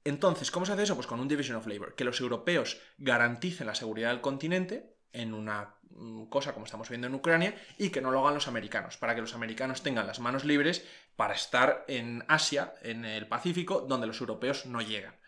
Entonces, 0.04 0.50
¿cómo 0.50 0.66
se 0.66 0.72
hace 0.72 0.82
eso? 0.82 0.96
Pues 0.96 1.06
con 1.06 1.20
un 1.20 1.28
Division 1.28 1.58
of 1.58 1.68
Labor, 1.68 1.94
que 1.94 2.06
los 2.06 2.20
europeos 2.20 2.82
garanticen 2.98 3.68
la 3.68 3.76
seguridad 3.76 4.10
del 4.10 4.22
continente 4.22 4.96
en 5.14 5.36
una 5.36 5.76
mm, 5.92 6.24
cosa 6.26 6.54
como 6.54 6.66
estamos 6.66 6.90
viendo 6.90 7.06
en 7.06 7.14
Ucrania 7.14 7.54
y 7.78 7.92
que 7.92 8.02
no 8.02 8.10
lo 8.10 8.22
hagan 8.22 8.34
los 8.34 8.48
americanos, 8.48 8.98
para 8.98 9.14
que 9.14 9.22
los 9.22 9.36
americanos 9.36 9.84
tengan 9.84 10.08
las 10.08 10.20
manos 10.20 10.44
libres 10.44 10.88
para 11.16 11.36
estar 11.36 11.86
en 11.88 12.26
Asia, 12.28 12.74
en 12.82 13.06
el 13.06 13.28
Pacífico, 13.28 13.82
donde 13.82 14.08
los 14.08 14.22
europeos 14.22 14.66
no 14.66 14.82
llegan 14.82 15.19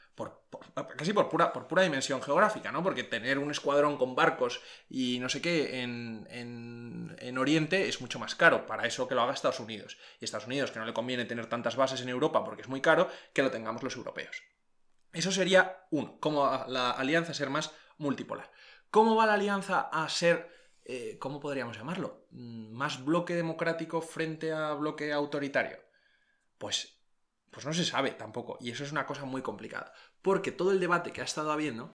casi 0.97 1.13
por 1.13 1.29
pura, 1.29 1.53
por 1.53 1.67
pura 1.67 1.83
dimensión 1.83 2.21
geográfica, 2.21 2.71
¿no? 2.71 2.83
Porque 2.83 3.03
tener 3.03 3.39
un 3.39 3.51
escuadrón 3.51 3.97
con 3.97 4.15
barcos 4.15 4.61
y 4.89 5.19
no 5.19 5.29
sé 5.29 5.41
qué 5.41 5.81
en, 5.81 6.27
en, 6.29 7.37
Oriente 7.37 7.87
es 7.87 8.01
mucho 8.01 8.19
más 8.19 8.35
caro, 8.35 8.67
para 8.67 8.85
eso 8.85 9.07
que 9.07 9.15
lo 9.15 9.21
haga 9.21 9.33
Estados 9.33 9.59
Unidos. 9.59 9.97
Y 10.19 10.25
Estados 10.25 10.47
Unidos, 10.47 10.71
que 10.71 10.79
no 10.79 10.85
le 10.85 10.93
conviene 10.93 11.25
tener 11.25 11.47
tantas 11.47 11.75
bases 11.75 12.01
en 12.01 12.09
Europa 12.09 12.43
porque 12.43 12.61
es 12.61 12.67
muy 12.67 12.81
caro, 12.81 13.09
que 13.33 13.41
lo 13.41 13.49
tengamos 13.49 13.81
los 13.81 13.95
europeos. 13.95 14.43
Eso 15.13 15.31
sería 15.31 15.87
uno, 15.89 16.19
como 16.19 16.45
la 16.67 16.91
alianza 16.91 17.33
ser 17.33 17.49
más 17.49 17.73
multipolar. 17.97 18.51
¿Cómo 18.91 19.15
va 19.15 19.25
la 19.25 19.33
alianza 19.33 19.81
a 19.91 20.07
ser, 20.09 20.49
eh, 20.85 21.17
cómo 21.19 21.39
podríamos 21.39 21.77
llamarlo? 21.77 22.27
Mm, 22.31 22.71
¿Más 22.73 23.03
bloque 23.03 23.33
democrático 23.33 24.01
frente 24.01 24.51
a 24.51 24.73
bloque 24.73 25.11
autoritario? 25.11 25.79
Pues 26.57 27.01
pues 27.51 27.65
no 27.65 27.73
se 27.73 27.83
sabe 27.83 28.11
tampoco, 28.11 28.57
y 28.61 28.71
eso 28.71 28.83
es 28.83 28.91
una 28.91 29.05
cosa 29.05 29.25
muy 29.25 29.41
complicada, 29.41 29.93
porque 30.21 30.51
todo 30.51 30.71
el 30.71 30.79
debate 30.79 31.11
que 31.11 31.21
ha 31.21 31.25
estado 31.25 31.51
habiendo 31.51 31.93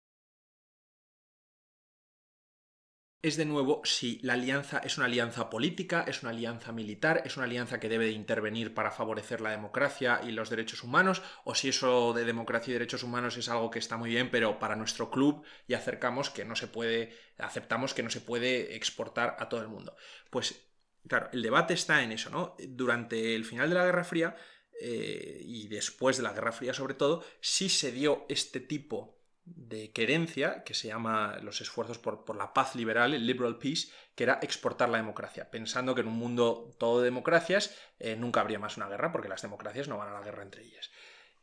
es 3.24 3.38
de 3.38 3.46
nuevo 3.46 3.82
si 3.84 4.20
la 4.24 4.34
alianza 4.34 4.80
es 4.80 4.98
una 4.98 5.06
alianza 5.06 5.50
política, 5.50 6.04
es 6.08 6.24
una 6.24 6.32
alianza 6.32 6.72
militar, 6.72 7.22
es 7.26 7.38
una 7.38 7.46
alianza 7.46 7.80
que 7.80 7.90
debe 7.90 8.06
de 8.06 8.12
intervenir 8.12 8.74
para 8.74 8.92
favorecer 8.92 9.42
la 9.42 9.52
democracia 9.52 10.22
y 10.24 10.32
los 10.32 10.50
derechos 10.50 10.84
humanos, 10.84 11.22
o 11.44 11.54
si 11.54 11.70
eso 11.70 12.14
de 12.14 12.26
democracia 12.26 12.72
y 12.72 12.74
derechos 12.74 13.04
humanos 13.04 13.38
es 13.38 13.48
algo 13.50 13.70
que 13.70 13.80
está 13.80 13.98
muy 13.98 14.10
bien, 14.10 14.32
pero 14.32 14.58
para 14.60 14.76
nuestro 14.76 15.12
club 15.12 15.46
y 15.68 15.76
acercamos 15.76 16.32
que 16.32 16.46
no 16.46 16.56
se 16.56 16.68
puede, 16.68 17.16
aceptamos 17.38 17.94
que 17.94 18.04
no 18.04 18.10
se 18.10 18.22
puede 18.22 18.76
exportar 18.76 19.36
a 19.40 19.50
todo 19.50 19.62
el 19.62 19.68
mundo. 19.68 19.96
Pues 20.32 20.72
claro, 21.08 21.30
el 21.32 21.44
debate 21.44 21.76
está 21.76 22.02
en 22.04 22.12
eso, 22.14 22.30
¿no? 22.32 22.56
Durante 22.70 23.36
el 23.36 23.46
final 23.46 23.70
de 23.70 23.76
la 23.76 23.86
Guerra 23.86 24.04
Fría 24.04 24.36
eh, 24.84 25.40
y 25.46 25.68
después 25.68 26.18
de 26.18 26.24
la 26.24 26.34
Guerra 26.34 26.52
Fría 26.52 26.74
sobre 26.74 26.96
todo, 26.96 27.24
sí 27.40 27.70
se 27.70 27.92
dio 27.92 28.26
este 28.30 28.60
tipo 28.60 29.22
de 29.46 29.92
querencia 29.92 30.64
que 30.64 30.74
se 30.74 30.88
llama 30.88 31.38
los 31.44 31.62
esfuerzos 31.62 32.00
por, 32.00 32.36
la 32.36 32.54
paz 32.54 32.76
liberal, 32.76 33.14
el 33.14 33.28
liberal 33.28 33.60
peace, 33.60 33.90
que 34.16 34.24
era 34.24 34.40
exportar 34.42 34.90
la 34.90 34.98
democracia, 34.98 35.52
pensando 35.52 35.94
que 35.94 36.02
en 36.02 36.08
un 36.08 36.18
mundo 36.18 36.76
todo 36.80 37.00
de 37.00 37.06
democracias 37.06 37.78
eh, 38.00 38.16
nunca 38.16 38.42
habría 38.42 38.58
más 38.58 38.78
una 38.78 38.90
guerra, 38.90 39.12
porque 39.12 39.30
las 39.30 39.44
democracias 39.44 39.88
no 39.88 39.98
van 39.98 40.10
a 40.10 40.14
la 40.14 40.22
guerra 40.22 40.42
entre 40.42 40.64
ellas. 40.64 40.90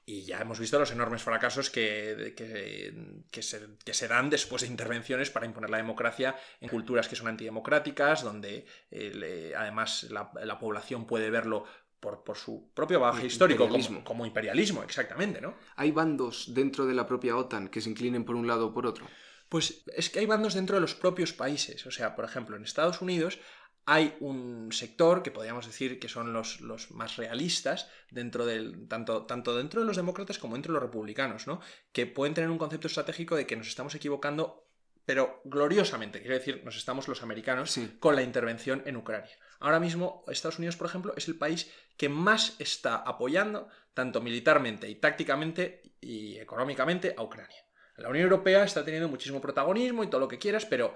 Y 0.05 0.25
ya 0.25 0.41
hemos 0.41 0.59
visto 0.59 0.79
los 0.79 0.91
enormes 0.91 1.23
fracasos 1.23 1.69
que, 1.69 2.33
que, 2.35 3.43
se, 3.43 4.09
dan 4.09 4.31
después 4.31 4.63
de 4.63 4.69
intervenciones 4.69 5.29
para 5.29 5.45
imponer 5.45 5.69
la 5.69 5.77
democracia 5.77 6.35
en 6.63 6.71
culturas 6.71 7.09
que 7.09 7.15
son 7.15 7.29
antidemocráticas, 7.29 8.23
donde 8.23 8.65
eh, 8.91 9.53
además 9.55 10.05
la, 10.05 10.59
población 10.59 11.07
puede 11.07 11.29
verlo 11.29 11.67
por, 12.01 12.37
su 12.37 12.71
propio 12.75 13.01
bagaje 13.01 13.27
histórico, 13.27 13.69
Como, 14.05 14.27
imperialismo, 14.27 14.83
exactamente, 14.83 15.41
¿no? 15.41 15.55
¿Hay 15.77 15.91
bandos 15.91 16.55
dentro 16.55 16.87
de 16.87 16.95
la 16.95 17.07
propia 17.07 17.37
OTAN 17.37 17.69
que 17.69 17.81
se 17.81 17.91
inclinen 17.91 18.25
por 18.25 18.37
un 18.37 18.47
lado 18.47 18.69
o 18.69 18.75
por 18.75 18.87
otro? 18.87 19.07
Pues 19.49 19.83
es 19.97 20.11
que 20.11 20.21
hay 20.21 20.27
bandos 20.27 20.55
dentro 20.55 20.77
de 20.77 20.81
los 20.81 20.95
propios 20.95 21.33
países. 21.33 21.87
O 21.87 21.91
sea, 21.91 22.15
por 22.15 22.25
ejemplo, 22.25 22.57
en 22.57 22.65
Estados 22.65 23.01
Unidos 23.01 23.39
hay 23.87 24.15
un 24.21 24.71
sector 24.71 25.23
que 25.23 25.31
podríamos 25.31 25.67
decir 25.67 25.99
que 25.99 26.09
son 26.09 26.35
los, 26.35 26.61
los, 26.61 26.91
más 26.91 27.17
realistas 27.17 27.89
dentro 28.11 28.45
del 28.45 28.87
tanto, 28.87 29.25
tanto 29.25 29.57
dentro 29.57 29.81
de 29.81 29.87
los 29.87 29.97
demócratas 29.97 30.39
como 30.39 30.55
dentro 30.55 30.73
de 30.73 30.81
los 30.81 30.83
republicanos, 30.83 31.47
¿no? 31.47 31.61
Que 31.91 32.07
pueden 32.07 32.35
tener 32.35 32.51
un 32.51 32.59
concepto 32.59 32.87
estratégico 32.87 33.35
de 33.35 33.47
que 33.47 33.57
nos 33.57 33.69
estamos 33.69 33.95
equivocando 33.95 34.69
pero 35.09 35.41
gloriosamente, 35.47 36.21
quiero 36.21 36.35
decir, 36.35 36.61
nos 36.67 36.77
estamos 36.77 37.09
los 37.09 37.23
americanos 37.23 37.81
con 37.99 38.15
la 38.15 38.21
intervención 38.21 38.83
en 38.85 38.99
Ucrania. 38.99 39.35
Ahora 39.61 39.81
mismo 39.81 40.25
Estados 40.29 40.59
Unidos, 40.59 40.77
por 40.77 40.87
ejemplo, 40.87 41.15
es 41.17 41.29
el 41.29 41.37
país 41.37 41.71
que 41.97 42.09
más 42.09 42.55
está 42.59 42.97
apoyando, 42.97 43.69
tanto 43.95 44.21
militarmente 44.21 44.89
y 44.89 44.97
tácticamente 44.97 45.83
y 46.01 46.39
económicamente, 46.39 47.15
a 47.17 47.23
Ucrania. 47.23 47.65
La 47.97 48.09
Unión 48.09 48.25
Europea 48.25 48.63
está 48.63 48.85
teniendo 48.85 49.09
muchísimo 49.09 49.41
protagonismo 49.41 50.05
y 50.05 50.07
todo 50.07 50.21
lo 50.21 50.29
que 50.29 50.39
quieras, 50.39 50.65
pero 50.65 50.95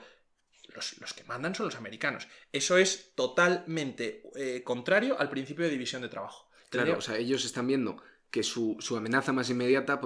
los, 0.74 1.12
que 1.12 1.24
mandan 1.24 1.54
son 1.54 1.66
los 1.66 1.74
americanos. 1.74 2.28
Eso 2.52 2.76
es 2.76 3.12
totalmente 3.14 4.22
eh, 4.36 4.62
contrario 4.62 5.18
al 5.18 5.28
principio 5.28 5.64
de 5.64 5.70
división 5.70 6.02
de 6.02 6.08
trabajo. 6.08 6.48
Claro, 6.70 6.98
o 6.98 7.00
sea, 7.00 7.16
ellos 7.16 7.44
están 7.44 7.66
viendo 7.66 8.02
que 8.32 8.42
su, 8.42 8.78
amenaza 8.96 9.32
más 9.32 9.50
inmediata 9.50 10.00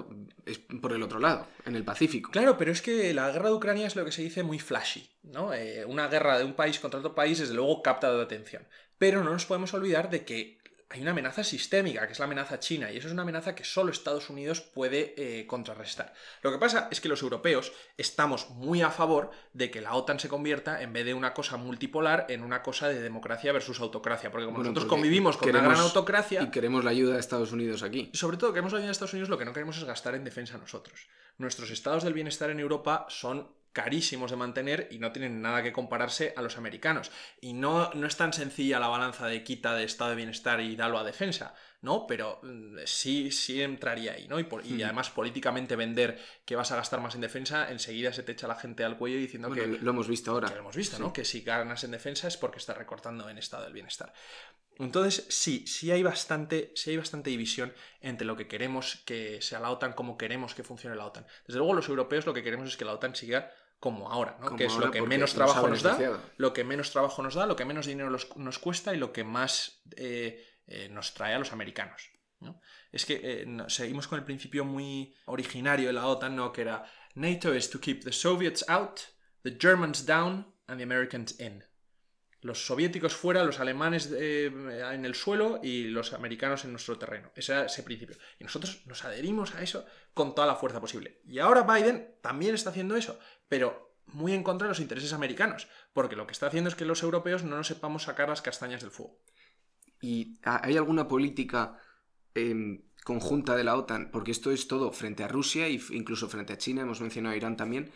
es 0.45 0.59
por 0.59 0.93
el 0.93 1.03
otro 1.05 1.21
lado, 1.21 1.47
en 1.65 1.77
el 1.77 1.85
Pacífico. 1.85 2.33
Claro, 2.33 2.59
pero 2.59 2.73
es 2.73 2.83
que 2.83 3.15
la 3.15 3.31
guerra 3.31 3.51
de 3.51 3.55
Ucrania 3.55 3.87
es 3.87 3.95
lo 3.95 4.05
que 4.05 4.11
se 4.11 4.23
dice 4.23 4.43
muy 4.43 4.59
flashy, 4.59 5.09
¿no? 5.23 5.55
Eh, 5.55 5.85
una 5.87 6.09
guerra 6.09 6.37
de 6.37 6.45
un 6.45 6.55
país 6.55 6.81
contra 6.81 6.99
otro 6.99 7.15
país, 7.15 7.39
desde 7.39 7.55
luego, 7.55 7.83
capta 7.83 8.13
de 8.13 8.21
atención. 8.21 8.67
Pero 8.99 9.23
no 9.23 9.31
nos 9.31 9.47
podemos 9.47 9.73
olvidar 9.75 10.11
de 10.11 10.25
que 10.25 10.59
hay 10.89 11.03
una 11.03 11.11
amenaza 11.11 11.43
sistémica, 11.43 12.07
que 12.07 12.13
es 12.13 12.19
la 12.19 12.27
amenaza 12.27 12.61
china, 12.61 12.93
y 12.93 12.99
eso 12.99 13.09
es 13.09 13.13
una 13.13 13.23
amenaza 13.23 13.57
que 13.57 13.65
solo 13.65 13.91
Estados 13.91 14.31
Unidos 14.31 14.61
puede 14.61 15.15
eh, 15.17 15.47
contrarrestar. 15.47 16.15
Lo 16.43 16.53
que 16.53 16.59
pasa 16.59 16.89
es 16.93 17.01
que 17.01 17.09
los 17.09 17.23
europeos 17.23 17.73
estamos 17.97 18.51
muy 18.51 18.83
a 18.83 18.91
favor 18.91 19.31
de 19.53 19.71
que 19.71 19.81
la 19.81 19.95
OTAN 19.95 20.21
se 20.21 20.29
convierta, 20.29 20.81
en 20.81 20.93
vez 20.93 21.05
de 21.05 21.15
una 21.15 21.35
cosa 21.35 21.57
multipolar, 21.57 22.27
en 22.29 22.43
una 22.43 22.63
cosa 22.63 22.89
de 22.89 23.01
democracia 23.01 23.53
versus 23.53 23.81
autocracia, 23.81 24.31
porque 24.31 24.47
como 24.47 24.59
nosotros 24.59 24.85
convivimos 24.85 25.37
con 25.37 25.51
una 25.51 25.61
gran 25.61 25.79
autocracia... 25.79 26.43
Y 26.43 26.51
queremos 26.51 26.85
la 26.85 26.91
ayuda 26.91 27.15
de 27.15 27.21
Estados 27.21 27.51
Unidos 27.51 27.83
aquí. 27.83 28.11
Sobre 28.15 28.37
todo 28.37 28.53
queremos 28.53 28.73
la 28.73 28.79
ayuda 28.79 28.89
de 28.89 28.93
Estados 28.93 29.13
Unidos, 29.13 29.29
lo 29.29 29.39
que 29.39 29.45
no 29.45 29.53
queremos 29.53 29.77
es 29.79 29.85
gastar 29.85 30.15
en 30.15 30.23
defensa 30.23 30.57
nosotros. 30.57 31.09
Nuestros 31.39 31.71
estados 31.71 32.05
del 32.05 32.15
bienestar 32.15 32.51
en 32.51 32.61
Europa 32.61 33.07
son 33.09 33.49
carísimos 33.77 34.31
de 34.31 34.39
mantener 34.39 34.89
y 34.91 34.99
no 34.99 35.13
tienen 35.13 35.43
nada 35.43 35.63
que 35.63 35.71
compararse 35.71 36.33
a 36.35 36.41
los 36.41 36.57
americanos. 36.57 37.11
Y 37.43 37.53
no, 37.53 37.93
no 37.93 38.07
es 38.07 38.17
tan 38.17 38.33
sencilla 38.33 38.81
la 38.81 38.89
balanza 38.89 39.27
de 39.27 39.45
quita 39.45 39.75
de 39.75 39.85
estado 39.85 40.09
de 40.09 40.17
bienestar 40.17 40.63
y 40.63 40.77
dalo 40.77 40.99
a 40.99 41.05
defensa, 41.05 41.55
¿no? 41.83 42.07
Pero 42.07 42.41
mm, 42.43 42.79
sí, 42.87 43.31
sí 43.31 43.61
entraría 43.61 44.15
ahí, 44.15 44.29
¿no? 44.29 44.41
Y, 44.41 44.49
y, 44.65 44.83
además 44.83 45.11
políticamente 45.11 45.77
vender 45.77 46.19
que 46.47 46.57
vas 46.57 46.73
a 46.73 46.77
gastar 46.77 47.03
más 47.03 47.17
en 47.17 47.21
defensa, 47.21 47.71
enseguida 47.71 48.15
se 48.15 48.23
te 48.23 48.33
echa 48.33 48.49
la 48.49 48.55
gente 48.55 48.83
al 48.83 48.97
cuello 48.97 49.19
diciendo 49.19 49.51
que... 49.51 49.67
Lo 49.67 49.91
hemos 49.91 50.09
visto 50.09 50.31
ahora. 50.31 50.49
Que 50.49 50.55
lo 50.55 50.61
hemos 50.61 50.75
visto, 50.75 50.99
¿no? 50.99 51.13
Que 51.13 51.27
si 51.27 51.43
ganas 51.43 51.85
en 51.85 51.91
defensa 51.91 52.29
es 52.29 52.39
porque 52.39 52.57
estás 52.57 52.79
recortando 52.79 53.29
en 53.29 53.37
estado 53.37 53.65
del 53.65 53.75
bienestar. 53.75 54.11
Entonces, 54.79 55.27
sí, 55.29 55.67
sí 55.67 55.91
hay, 55.91 56.03
bastante, 56.03 56.73
sí 56.75 56.91
hay 56.91 56.97
bastante 56.97 57.29
división 57.29 57.75
entre 58.01 58.27
lo 58.27 58.39
que 58.39 58.49
queremos 58.49 59.03
que 59.05 59.43
sea 59.43 59.61
la 59.61 59.71
OTAN, 59.71 59.93
cómo 59.93 60.17
queremos 60.17 60.55
que 60.55 60.65
funcione 60.65 60.97
la 60.97 61.05
OTAN. 61.05 61.27
Desde 61.47 61.59
luego, 61.59 61.75
los 61.75 61.89
europeos 61.91 62.25
lo 62.25 62.33
que 62.33 62.43
queremos 62.43 62.69
es 62.69 62.79
que 62.79 62.87
la 62.87 62.93
OTAN 62.93 63.15
siga 63.15 63.53
como 63.79 64.11
ahora, 64.11 64.39
¿no? 64.41 64.57
que 64.57 64.65
es 64.65 64.77
lo 64.77 64.91
que 64.91 65.03
menos 65.03 65.35
trabajo 65.35 65.69
nos 65.69 65.83
da, 65.83 66.21
lo 66.37 66.53
que 66.53 66.65
menos 66.65 66.91
trabajo 66.91 67.23
nos 67.23 67.35
da, 67.35 67.47
lo 67.47 67.57
que 67.57 67.65
menos 67.65 67.87
dinero 67.87 68.11
nos 68.37 68.59
cuesta 68.59 68.95
y 68.95 68.99
lo 68.99 69.13
que 69.13 69.25
más 69.25 69.83
eh, 69.97 70.45
eh, 70.67 70.89
nos 70.89 71.15
trae 71.15 71.35
a 71.35 71.39
los 71.39 71.53
americanos. 71.53 72.11
Es 72.93 73.05
que 73.05 73.21
eh, 73.23 73.47
seguimos 73.69 74.09
con 74.09 74.19
el 74.19 74.25
principio 74.25 74.65
muy 74.65 75.15
originario 75.27 75.89
de 75.89 75.93
la 75.93 76.07
OTAN, 76.07 76.37
¿no? 76.37 76.53
que 76.53 76.63
era 76.63 76.85
NATO 77.15 77.55
is 77.55 77.71
to 77.71 77.81
keep 77.81 78.05
the 78.05 78.13
Soviets 78.13 78.65
out, 78.69 79.01
the 79.43 79.57
Germans 79.59 80.05
down 80.05 80.55
and 80.67 80.79
the 80.79 80.85
Americans 80.85 81.39
in. 81.39 81.65
Los 82.47 82.67
soviéticos 82.67 83.15
fuera, 83.15 83.45
los 83.45 83.61
alemanes 83.61 84.11
en 84.11 85.05
el 85.05 85.15
suelo 85.15 85.61
y 85.63 85.85
los 85.85 86.13
americanos 86.13 86.65
en 86.65 86.71
nuestro 86.73 86.99
terreno. 86.99 87.31
Ese 87.35 87.53
era 87.53 87.67
ese 87.67 87.83
principio. 87.83 88.17
Y 88.39 88.45
nosotros 88.45 88.83
nos 88.87 89.05
adherimos 89.05 89.55
a 89.55 89.63
eso 89.63 89.85
con 90.15 90.35
toda 90.35 90.47
la 90.47 90.57
fuerza 90.57 90.81
posible. 90.81 91.21
Y 91.27 91.39
ahora 91.39 91.63
Biden 91.63 92.17
también 92.23 92.55
está 92.55 92.71
haciendo 92.71 92.97
eso 92.97 93.19
pero 93.49 93.95
muy 94.07 94.33
en 94.33 94.43
contra 94.43 94.67
de 94.67 94.71
los 94.71 94.81
intereses 94.81 95.13
americanos, 95.13 95.69
porque 95.93 96.17
lo 96.17 96.27
que 96.27 96.33
está 96.33 96.47
haciendo 96.47 96.69
es 96.69 96.77
que 96.77 96.85
los 96.85 97.03
europeos 97.03 97.43
no 97.45 97.57
nos 97.57 97.67
sepamos 97.67 98.05
sacar 98.05 98.29
las 98.29 98.43
castañas 98.43 98.81
del 98.81 98.91
fuego. 98.91 99.19
¿Y 100.01 100.39
hay 100.43 100.77
alguna 100.77 101.09
política 101.09 101.81
em, 102.35 102.83
conjunta 103.05 103.57
de 103.57 103.65
la 103.65 103.77
OTAN? 103.77 104.11
Porque 104.13 104.31
esto 104.31 104.53
es 104.53 104.69
todo 104.69 104.93
frente 104.93 105.25
a 105.25 105.29
Rusia 105.29 105.67
e 105.67 105.81
incluso 105.91 106.29
frente 106.29 106.53
a 106.53 106.59
China, 106.59 106.83
hemos 106.83 107.01
mencionado 107.01 107.35
a 107.35 107.37
Irán 107.37 107.57
también. 107.57 107.93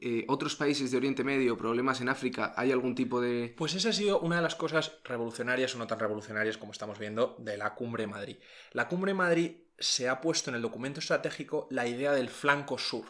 Eh, 0.00 0.24
¿Otros 0.28 0.56
países 0.56 0.90
de 0.90 0.96
Oriente 0.96 1.24
Medio, 1.24 1.56
problemas 1.56 2.00
en 2.00 2.08
África, 2.08 2.54
hay 2.56 2.72
algún 2.72 2.94
tipo 2.94 3.20
de...? 3.20 3.54
Pues 3.56 3.74
esa 3.74 3.90
ha 3.90 3.92
sido 3.92 4.20
una 4.20 4.36
de 4.36 4.42
las 4.42 4.54
cosas 4.54 4.98
revolucionarias 5.04 5.74
o 5.74 5.78
no 5.78 5.86
tan 5.86 5.98
revolucionarias 5.98 6.58
como 6.58 6.72
estamos 6.72 6.98
viendo 6.98 7.36
de 7.38 7.56
la 7.56 7.74
Cumbre 7.74 8.04
de 8.04 8.08
Madrid. 8.08 8.36
La 8.72 8.88
Cumbre 8.88 9.10
de 9.10 9.18
Madrid 9.18 9.52
se 9.78 10.08
ha 10.08 10.20
puesto 10.20 10.50
en 10.50 10.56
el 10.56 10.62
documento 10.62 11.00
estratégico 11.00 11.66
la 11.70 11.86
idea 11.86 12.12
del 12.12 12.28
flanco 12.28 12.78
sur 12.78 13.04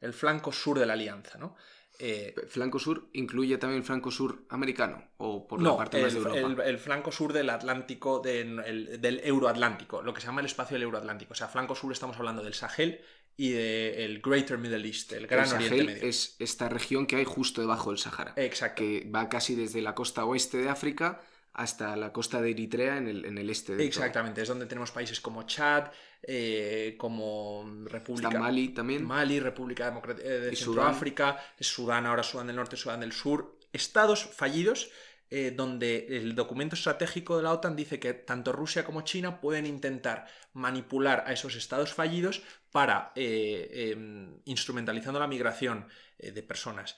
el 0.00 0.12
flanco 0.12 0.52
sur 0.52 0.78
de 0.78 0.86
la 0.86 0.94
alianza, 0.94 1.38
¿no? 1.38 1.56
Eh, 2.02 2.34
¿Flanco 2.48 2.78
sur 2.78 3.10
incluye 3.12 3.58
también 3.58 3.80
el 3.80 3.84
flanco 3.84 4.10
sur 4.10 4.44
americano? 4.48 5.10
¿O 5.18 5.46
por 5.46 5.60
la 5.60 5.76
parte 5.76 6.00
más 6.00 6.14
de 6.14 6.18
Europa? 6.18 6.64
El, 6.64 6.78
flanco 6.78 7.12
sur 7.12 7.34
del 7.34 7.50
Atlántico, 7.50 8.20
del 8.20 9.20
Euroatlántico, 9.22 10.00
lo 10.00 10.14
que 10.14 10.22
se 10.22 10.28
llama 10.28 10.40
el 10.40 10.46
espacio 10.46 10.76
del 10.76 10.84
Euroatlántico. 10.84 11.32
O 11.32 11.36
sea, 11.36 11.48
flanco 11.48 11.74
sur 11.74 11.92
estamos 11.92 12.16
hablando 12.16 12.42
del 12.42 12.54
Sahel 12.54 13.02
y 13.40 13.52
del 13.52 14.20
Greater 14.20 14.58
Middle 14.58 14.86
East, 14.86 15.14
el 15.14 15.26
Gran 15.26 15.50
Oriente 15.50 15.82
Medio. 15.82 16.06
Es 16.06 16.36
esta 16.38 16.68
región 16.68 17.06
que 17.06 17.16
hay 17.16 17.24
justo 17.24 17.62
debajo 17.62 17.88
del 17.88 17.98
Sahara. 17.98 18.34
Exacto. 18.36 18.82
Que 18.82 19.10
va 19.10 19.30
casi 19.30 19.54
desde 19.54 19.80
la 19.80 19.94
costa 19.94 20.26
oeste 20.26 20.58
de 20.58 20.68
África 20.68 21.22
hasta 21.54 21.96
la 21.96 22.12
costa 22.12 22.42
de 22.42 22.50
Eritrea 22.50 22.98
en 22.98 23.08
el, 23.08 23.24
en 23.24 23.38
el 23.38 23.48
este 23.48 23.76
de 23.76 23.86
Exactamente, 23.86 24.42
es 24.42 24.48
donde 24.48 24.66
tenemos 24.66 24.90
países 24.90 25.22
como 25.22 25.44
Chad, 25.44 25.86
eh, 26.22 26.96
como 26.98 27.64
República... 27.86 28.38
Mali 28.38 28.68
también. 28.74 29.06
Mali, 29.06 29.40
República 29.40 29.86
Democrática 29.86 30.28
eh, 30.28 30.40
de 30.40 30.54
Sudáfrica, 30.54 31.42
Sudán. 31.58 32.04
ahora 32.04 32.22
Sudán 32.22 32.48
del 32.48 32.56
Norte, 32.56 32.76
Sudán 32.76 33.00
del 33.00 33.12
Sur. 33.12 33.56
Estados 33.72 34.22
fallidos 34.22 34.90
eh, 35.30 35.52
donde 35.54 36.08
el 36.08 36.34
documento 36.34 36.74
estratégico 36.74 37.36
de 37.36 37.44
la 37.44 37.52
OTAN 37.52 37.76
dice 37.76 38.00
que 38.00 38.14
tanto 38.14 38.50
Rusia 38.52 38.84
como 38.84 39.02
China 39.02 39.40
pueden 39.40 39.64
intentar 39.64 40.26
manipular 40.54 41.22
a 41.24 41.32
esos 41.32 41.54
estados 41.54 41.94
fallidos 41.94 42.42
para, 42.72 43.12
eh, 43.14 43.92
em, 43.92 44.40
instrumentalizando 44.44 45.20
la 45.20 45.28
migración 45.28 45.86
eh, 46.18 46.32
de 46.32 46.42
personas, 46.42 46.96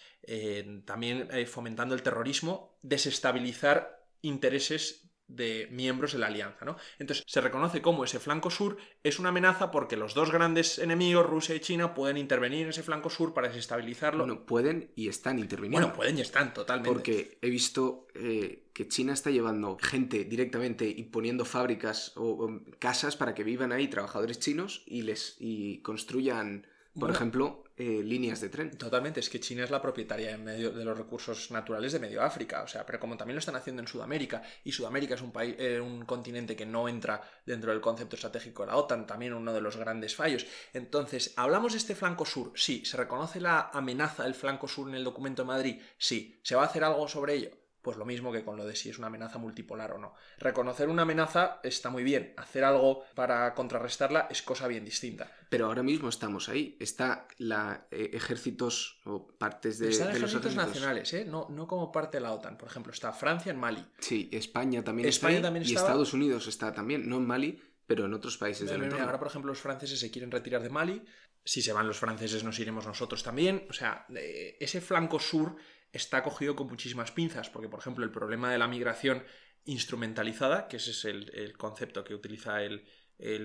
también 0.85 1.29
fomentando 1.47 1.95
el 1.95 2.03
terrorismo, 2.03 2.79
desestabilizar 2.83 4.07
intereses 4.23 5.12
de 5.35 5.69
miembros 5.71 6.13
de 6.13 6.19
la 6.19 6.27
alianza. 6.27 6.65
¿no? 6.65 6.77
Entonces 6.99 7.25
se 7.27 7.41
reconoce 7.41 7.83
como 7.83 8.05
ese 8.05 8.21
flanco 8.21 8.51
sur 8.51 8.77
es 9.03 9.19
una 9.19 9.31
amenaza 9.31 9.71
porque 9.71 9.97
los 9.97 10.15
dos 10.15 10.31
grandes 10.31 10.79
enemigos, 10.79 11.27
Rusia 11.27 11.55
y 11.55 11.61
China, 11.61 11.95
pueden 11.95 12.17
intervenir 12.17 12.63
en 12.63 12.69
ese 12.71 12.83
flanco 12.83 13.11
sur 13.11 13.35
para 13.35 13.49
desestabilizarlo. 13.49 14.25
Bueno, 14.25 14.45
pueden 14.47 14.91
y 14.95 15.09
están 15.09 15.39
interviniendo. 15.39 15.89
Bueno, 15.89 15.97
pueden 15.97 16.19
y 16.19 16.21
están, 16.21 16.55
totalmente. 16.55 16.91
Porque 16.93 17.39
he 17.41 17.51
visto 17.51 18.07
eh, 18.15 18.65
que 18.73 18.89
China 18.89 19.13
está 19.13 19.31
llevando 19.31 19.79
gente 19.81 20.25
directamente 20.25 20.89
y 20.89 21.05
poniendo 21.05 21.45
fábricas 21.45 22.13
o, 22.17 22.61
casas 22.79 23.17
para 23.17 23.35
que 23.35 23.45
vivan 23.45 23.73
ahí 23.73 23.89
trabajadores 23.89 24.39
chinos 24.39 24.83
y 24.87 25.03
les 25.03 25.37
y 25.39 25.79
construyan 25.79 26.67
por 26.99 27.11
ejemplo, 27.11 27.65
eh, 27.77 28.03
líneas 28.05 28.41
de 28.41 28.51
tren. 28.51 28.77
Totalmente, 28.77 29.21
es 29.21 29.31
que 29.31 29.41
China 29.41 29.65
es 29.65 29.71
la 29.71 29.81
propietaria 29.81 30.33
en 30.33 30.45
medio 30.45 30.71
de 30.71 30.85
los 30.85 30.97
recursos 30.97 31.51
naturales 31.51 31.93
de 31.93 31.99
medio 31.99 32.23
África, 32.23 32.63
o 32.63 32.69
sea, 32.69 32.85
pero 32.85 33.01
como 33.01 33.17
también 33.17 33.37
lo 33.37 33.41
están 33.41 33.57
haciendo 33.57 33.81
en 33.81 33.89
Sudamérica, 33.89 34.43
y 34.63 34.73
Sudamérica 34.73 35.15
es 35.15 35.23
un, 35.23 35.33
país, 35.33 35.57
eh, 35.59 35.81
un 35.81 36.05
continente 36.05 36.55
que 36.55 36.67
no 36.67 36.89
entra 36.89 37.23
dentro 37.47 37.73
del 37.73 37.81
concepto 37.81 38.17
estratégico 38.17 38.63
de 38.63 38.73
la 38.73 38.77
OTAN, 38.77 39.07
también 39.07 39.33
uno 39.33 39.53
de 39.53 39.61
los 39.63 39.77
grandes 39.77 40.15
fallos. 40.15 40.47
Entonces, 40.75 41.33
¿hablamos 41.37 41.73
de 41.73 41.79
este 41.79 41.95
flanco 41.95 42.27
sur? 42.27 42.53
Sí. 42.55 42.85
¿Se 42.85 42.97
reconoce 42.97 43.41
la 43.41 43.71
amenaza 43.73 44.25
del 44.25 44.35
flanco 44.35 44.69
sur 44.69 44.89
en 44.89 44.95
el 44.95 45.05
documento 45.05 45.43
de 45.43 45.49
Madrid? 45.49 45.83
Sí. 45.97 46.39
¿Se 46.43 46.55
va 46.55 46.63
a 46.63 46.67
hacer 46.67 46.85
algo 46.85 47.09
sobre 47.09 47.35
ello? 47.35 47.62
Pues 47.83 47.97
lo 47.97 48.05
mismo 48.05 48.33
que 48.33 48.45
con 48.45 48.57
lo 48.57 48.65
de 48.65 48.77
si 48.77 48.89
es 48.91 48.99
una 48.99 49.09
amenaza 49.09 49.39
multipolar 49.39 49.93
o 49.93 49.99
no. 49.99 50.15
Reconocer 50.39 50.89
una 50.89 51.03
amenaza 51.03 51.61
está 51.65 51.91
muy 51.91 52.05
bien, 52.05 52.33
hacer 52.37 52.63
algo 52.65 53.05
para 53.15 53.53
contrarrestarla 53.55 54.29
es 54.31 54.41
cosa 54.43 54.69
bien 54.69 54.85
distinta. 54.85 55.31
Pero 55.49 55.67
ahora 55.67 55.83
mismo 55.83 56.09
estamos 56.09 56.49
ahí. 56.49 56.77
Está 56.81 57.27
la 57.39 57.87
eh, 57.91 58.11
ejércitos 58.15 59.01
o 59.05 59.27
partes 59.27 59.79
de, 59.79 59.91
Están 59.91 60.17
ejércitos, 60.17 60.55
nacionales, 60.55 61.13
¿eh? 61.13 61.25
No, 61.25 61.49
no 61.51 61.67
como 61.67 61.91
parte 61.91 62.19
de 62.19 62.23
la 62.23 62.33
OTAN. 62.33 62.57
Por 62.57 62.69
ejemplo, 62.69 62.93
está 62.93 63.13
Francia 63.13 63.51
en 63.51 63.59
Mali. 63.59 63.85
Sí, 63.99 64.31
España 64.33 64.83
también 64.83 65.09
España 65.09 65.37
está 65.37 65.49
también 65.49 65.67
y 65.67 65.75
Estados 65.75 66.15
Unidos 66.15 66.47
está 66.47 66.73
también, 66.73 67.09
no 67.09 67.17
en 67.17 67.27
Mali, 67.27 67.61
pero 67.87 68.07
en 68.07 68.15
otros 68.15 68.39
países 68.39 68.71
del 68.71 68.85
entorno. 68.85 69.05
Ahora, 69.05 69.19
por 69.19 69.29
ejemplo, 69.29 69.51
los 69.51 69.61
franceses 69.61 69.99
se 69.99 70.11
quieren 70.11 70.31
retirar 70.31 70.63
de 70.63 70.71
Mali. 70.71 71.05
Si 71.45 71.61
se 71.61 71.73
van 71.73 71.89
los 71.89 71.99
franceses, 71.99 72.45
nos 72.45 72.59
iremos 72.61 72.87
nosotros 72.87 73.23
también. 73.23 73.67
O 73.69 73.73
sea, 73.73 74.07
eh, 74.15 74.57
ese 74.61 74.81
flanco 74.81 75.19
sur 75.19 75.57
está 75.93 76.23
cogido 76.23 76.57
con 76.57 76.69
muchísimas 76.69 77.11
pinzas, 77.11 77.51
porque 77.51 77.69
por 77.69 77.81
ejemplo 77.81 78.05
el 78.05 78.11
problema 78.11 78.51
de 78.51 78.59
la 78.59 78.69
migración 78.69 79.25
instrumentalizada, 79.65 80.69
que 80.69 80.79
ese 80.79 80.91
es 80.91 81.05
el, 81.05 81.57
concepto 81.57 82.05
que 82.05 82.15
utiliza 82.15 82.63
el, 82.63 82.85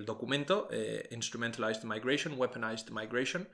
documento, 0.05 0.67
eh, 0.71 1.07
Instrumentalized 1.11 1.83
Migration, 1.83 2.33
Weaponized 2.37 2.89
Migration, 2.89 3.47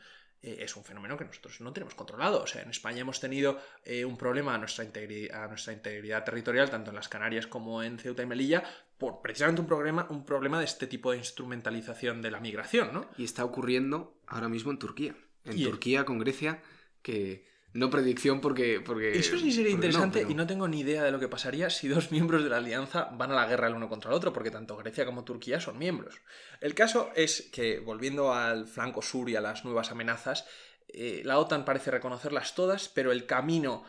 eh, 0.44 0.58
es 0.60 0.76
un 0.76 0.84
fenómeno 0.84 1.18
que 1.18 1.24
nosotros 1.24 1.60
no 1.62 1.72
tenemos 1.74 1.96
controlado. 1.96 2.44
O 2.44 2.48
sea, 2.48 2.62
en 2.62 2.70
España 2.70 3.00
hemos 3.00 3.20
tenido 3.20 3.60
eh, 3.84 4.06
un 4.06 4.18
problema 4.18 4.54
a 4.54 4.58
nuestra, 4.58 4.86
a 4.86 5.48
nuestra 5.48 5.74
integridad 5.74 6.24
territorial, 6.24 6.70
tanto 6.70 6.92
en 6.92 6.96
las 6.96 7.08
Canarias 7.08 7.48
como 7.48 7.82
en 7.82 7.98
Ceuta 7.98 8.24
y 8.24 8.26
Melilla, 8.26 8.64
por 8.98 9.22
precisamente 9.22 9.62
un 9.62 9.68
problema, 9.68 10.06
un 10.10 10.26
problema 10.26 10.60
de 10.60 10.66
este 10.66 10.86
tipo 10.86 11.12
de 11.12 11.18
instrumentalización 11.18 12.22
de 12.22 12.32
la 12.32 12.42
migración, 12.42 12.94
¿no? 12.94 13.10
Y 13.18 13.24
está 13.24 13.44
ocurriendo 13.46 14.18
ahora 14.28 14.50
mismo 14.50 14.72
en 14.72 14.80
Turquía. 14.80 15.16
En 15.46 15.62
Turquía, 15.62 16.06
con 16.06 16.20
Grecia, 16.20 16.62
que 17.02 17.46
no 17.74 17.89
predicción 17.89 18.39
porque... 18.39 18.82
porque 18.82 19.18
Eso 19.18 19.38
sí 19.38 19.51
sería 19.51 19.72
interesante 19.72 20.25
y 20.27 20.34
no 20.36 20.46
tengo 20.46 20.68
ni 20.68 20.82
idea 20.82 21.03
de 21.03 21.12
lo 21.12 21.20
que 21.20 21.27
pasaría 21.27 21.70
si 21.70 21.88
dos 21.88 22.12
miembros 22.12 22.44
de 22.44 22.50
la 22.50 22.58
alianza 22.58 23.10
van 23.18 23.32
a 23.32 23.36
la 23.36 23.48
guerra 23.48 23.68
el 23.68 23.74
uno 23.74 23.89
contra 23.89 24.12
el 24.12 24.15
otro, 24.15 24.32
porque 24.32 24.51
tanto 24.51 24.77
Grecia 24.77 25.06
como 25.06 25.24
Turquía 25.24 25.60
son 25.60 25.77
miembros. 25.77 26.22
El 26.62 26.75
caso 26.75 27.12
es 27.15 27.50
que, 27.51 27.80
volviendo 27.80 28.34
al 28.34 28.68
flanco 28.68 29.01
sur 29.01 29.29
y 29.29 29.36
a 29.36 29.42
las 29.42 29.66
nuevas 29.66 29.92
amenazas, 29.92 30.46
eh, 30.88 31.22
la 31.25 31.40
OTAN 31.40 31.66
parece 31.66 31.90
reconocerlas 31.90 32.53
todas, 32.53 32.90
pero 32.90 33.12
el 33.12 33.25
camino 33.25 33.83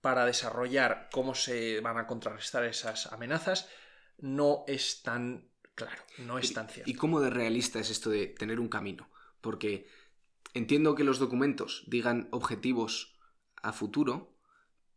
para 0.00 0.26
desarrollar 0.26 1.08
cómo 1.12 1.34
se 1.34 1.80
van 1.80 1.98
a 1.98 2.06
contrarrestar 2.06 2.64
esas 2.64 3.12
amenazas 3.12 3.68
no 4.18 4.64
es 4.66 5.02
tan 5.02 5.48
claro, 5.74 6.02
no 6.18 6.38
es 6.38 6.52
tan 6.52 6.68
cierto. 6.68 6.90
¿Y 6.90 6.94
cómo 6.94 7.20
de 7.20 7.30
realista 7.30 7.78
es 7.78 7.90
esto 7.90 8.10
de 8.10 8.26
tener 8.26 8.58
un 8.58 8.68
camino? 8.68 9.08
Porque 9.40 9.86
entiendo 10.54 10.96
que 10.96 11.04
los 11.04 11.20
documentos 11.20 11.84
digan 11.86 12.28
objetivos 12.32 13.17
a 13.62 13.72
futuro, 13.72 14.38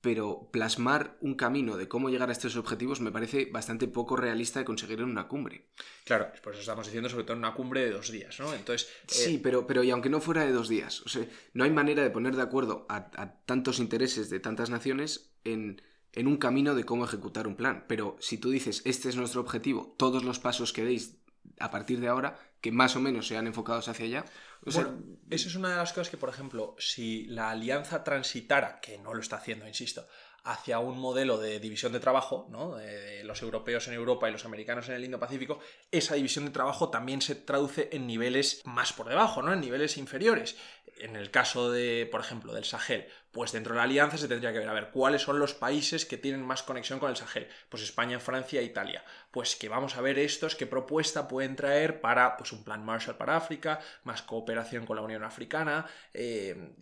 pero 0.01 0.49
plasmar 0.51 1.17
un 1.21 1.35
camino 1.35 1.77
de 1.77 1.87
cómo 1.87 2.09
llegar 2.09 2.29
a 2.29 2.31
estos 2.31 2.55
objetivos 2.55 3.01
me 3.01 3.11
parece 3.11 3.45
bastante 3.45 3.87
poco 3.87 4.15
realista 4.15 4.59
de 4.59 4.65
conseguir 4.65 4.99
en 4.99 5.05
una 5.05 5.27
cumbre. 5.27 5.69
Claro, 6.05 6.31
por 6.43 6.53
eso 6.53 6.61
estamos 6.61 6.87
diciendo 6.87 7.07
sobre 7.07 7.23
todo 7.23 7.33
en 7.33 7.39
una 7.39 7.53
cumbre 7.53 7.85
de 7.85 7.91
dos 7.91 8.11
días, 8.11 8.39
¿no? 8.39 8.51
Entonces. 8.53 8.89
Sí, 9.07 9.35
eh, 9.35 9.39
pero, 9.41 9.67
pero 9.67 9.83
y 9.83 9.91
aunque 9.91 10.09
no 10.09 10.19
fuera 10.19 10.43
de 10.43 10.51
dos 10.51 10.67
días, 10.67 11.01
o 11.01 11.09
sea, 11.09 11.25
no 11.53 11.63
hay 11.63 11.69
manera 11.69 12.01
de 12.01 12.09
poner 12.09 12.35
de 12.35 12.41
acuerdo 12.41 12.87
a, 12.89 13.11
tantos 13.45 13.79
intereses 13.79 14.31
de 14.31 14.39
tantas 14.39 14.71
naciones 14.71 15.35
en, 15.43 15.83
en, 16.13 16.27
un 16.27 16.37
camino 16.37 16.73
de 16.73 16.83
cómo 16.83 17.05
ejecutar 17.05 17.47
un 17.47 17.55
plan. 17.55 17.85
Pero 17.87 18.17
si 18.19 18.39
tú 18.39 18.49
dices, 18.49 18.81
este 18.85 19.09
es 19.09 19.15
nuestro 19.15 19.41
objetivo, 19.41 19.95
todos 19.97 20.23
los 20.23 20.39
pasos 20.39 20.73
que 20.73 20.83
deis 20.83 21.21
a 21.59 21.69
partir 21.69 21.99
de 21.99 22.07
ahora, 22.07 22.39
que 22.61 22.71
más 22.71 22.95
o 22.95 22.99
menos 22.99 23.27
sean 23.27 23.47
enfocados 23.47 23.87
hacia 23.87 24.05
allá, 24.05 24.25
bueno, 24.63 25.01
eso 25.29 25.47
es 25.47 25.55
una 25.55 25.69
de 25.69 25.75
las 25.77 25.91
cosas 25.91 26.09
que, 26.09 26.17
por 26.17 26.29
ejemplo, 26.29 26.75
si 26.77 27.25
la 27.25 27.49
alianza 27.49 28.03
transitara, 28.03 28.79
que 28.79 28.99
no 28.99 29.13
lo 29.13 29.19
está 29.19 29.37
haciendo, 29.37 29.67
insisto, 29.67 30.05
hacia 30.43 30.79
un 30.79 30.99
modelo 30.99 31.37
de 31.37 31.59
división 31.59 31.91
de 31.91 31.99
trabajo, 31.99 32.47
¿no? 32.49 32.75
de 32.75 33.23
los 33.23 33.41
europeos 33.41 33.87
en 33.87 33.93
Europa 33.93 34.27
y 34.27 34.31
los 34.31 34.45
americanos 34.45 34.89
en 34.89 34.95
el 34.95 35.05
Indo-Pacífico, 35.05 35.59
esa 35.91 36.15
división 36.15 36.45
de 36.45 36.51
trabajo 36.51 36.89
también 36.89 37.21
se 37.21 37.35
traduce 37.35 37.89
en 37.91 38.07
niveles 38.07 38.61
más 38.65 38.93
por 38.93 39.07
debajo, 39.07 39.41
¿no? 39.41 39.53
en 39.53 39.61
niveles 39.61 39.97
inferiores. 39.97 40.57
En 41.01 41.15
el 41.15 41.31
caso 41.31 41.71
de, 41.71 42.07
por 42.11 42.21
ejemplo, 42.21 42.53
del 42.53 42.63
Sahel, 42.63 43.07
pues 43.31 43.51
dentro 43.51 43.73
de 43.73 43.77
la 43.77 43.85
alianza 43.85 44.19
se 44.19 44.27
tendría 44.27 44.53
que 44.53 44.59
ver 44.59 44.69
a 44.69 44.73
ver 44.73 44.91
cuáles 44.91 45.23
son 45.23 45.39
los 45.39 45.55
países 45.55 46.05
que 46.05 46.15
tienen 46.15 46.43
más 46.43 46.61
conexión 46.61 46.99
con 46.99 47.09
el 47.09 47.15
Sahel. 47.15 47.47
Pues 47.69 47.81
España, 47.81 48.19
Francia 48.19 48.61
e 48.61 48.65
Italia. 48.65 49.03
Pues 49.31 49.55
que 49.55 49.67
vamos 49.67 49.97
a 49.97 50.01
ver 50.01 50.19
estos, 50.19 50.55
qué 50.55 50.67
propuesta 50.67 51.27
pueden 51.27 51.55
traer 51.55 52.01
para 52.01 52.37
pues, 52.37 52.51
un 52.51 52.63
plan 52.63 52.85
Marshall 52.85 53.17
para 53.17 53.35
África, 53.35 53.79
más 54.03 54.21
cooperación 54.21 54.85
con 54.85 54.95
la 54.95 55.01
Unión 55.01 55.23
Africana. 55.23 55.87
Eh, 56.13 56.75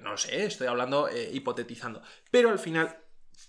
no 0.00 0.16
sé, 0.16 0.46
estoy 0.46 0.66
hablando 0.66 1.06
eh, 1.08 1.28
hipotetizando. 1.30 2.00
Pero 2.30 2.48
al 2.48 2.58
final, 2.58 2.96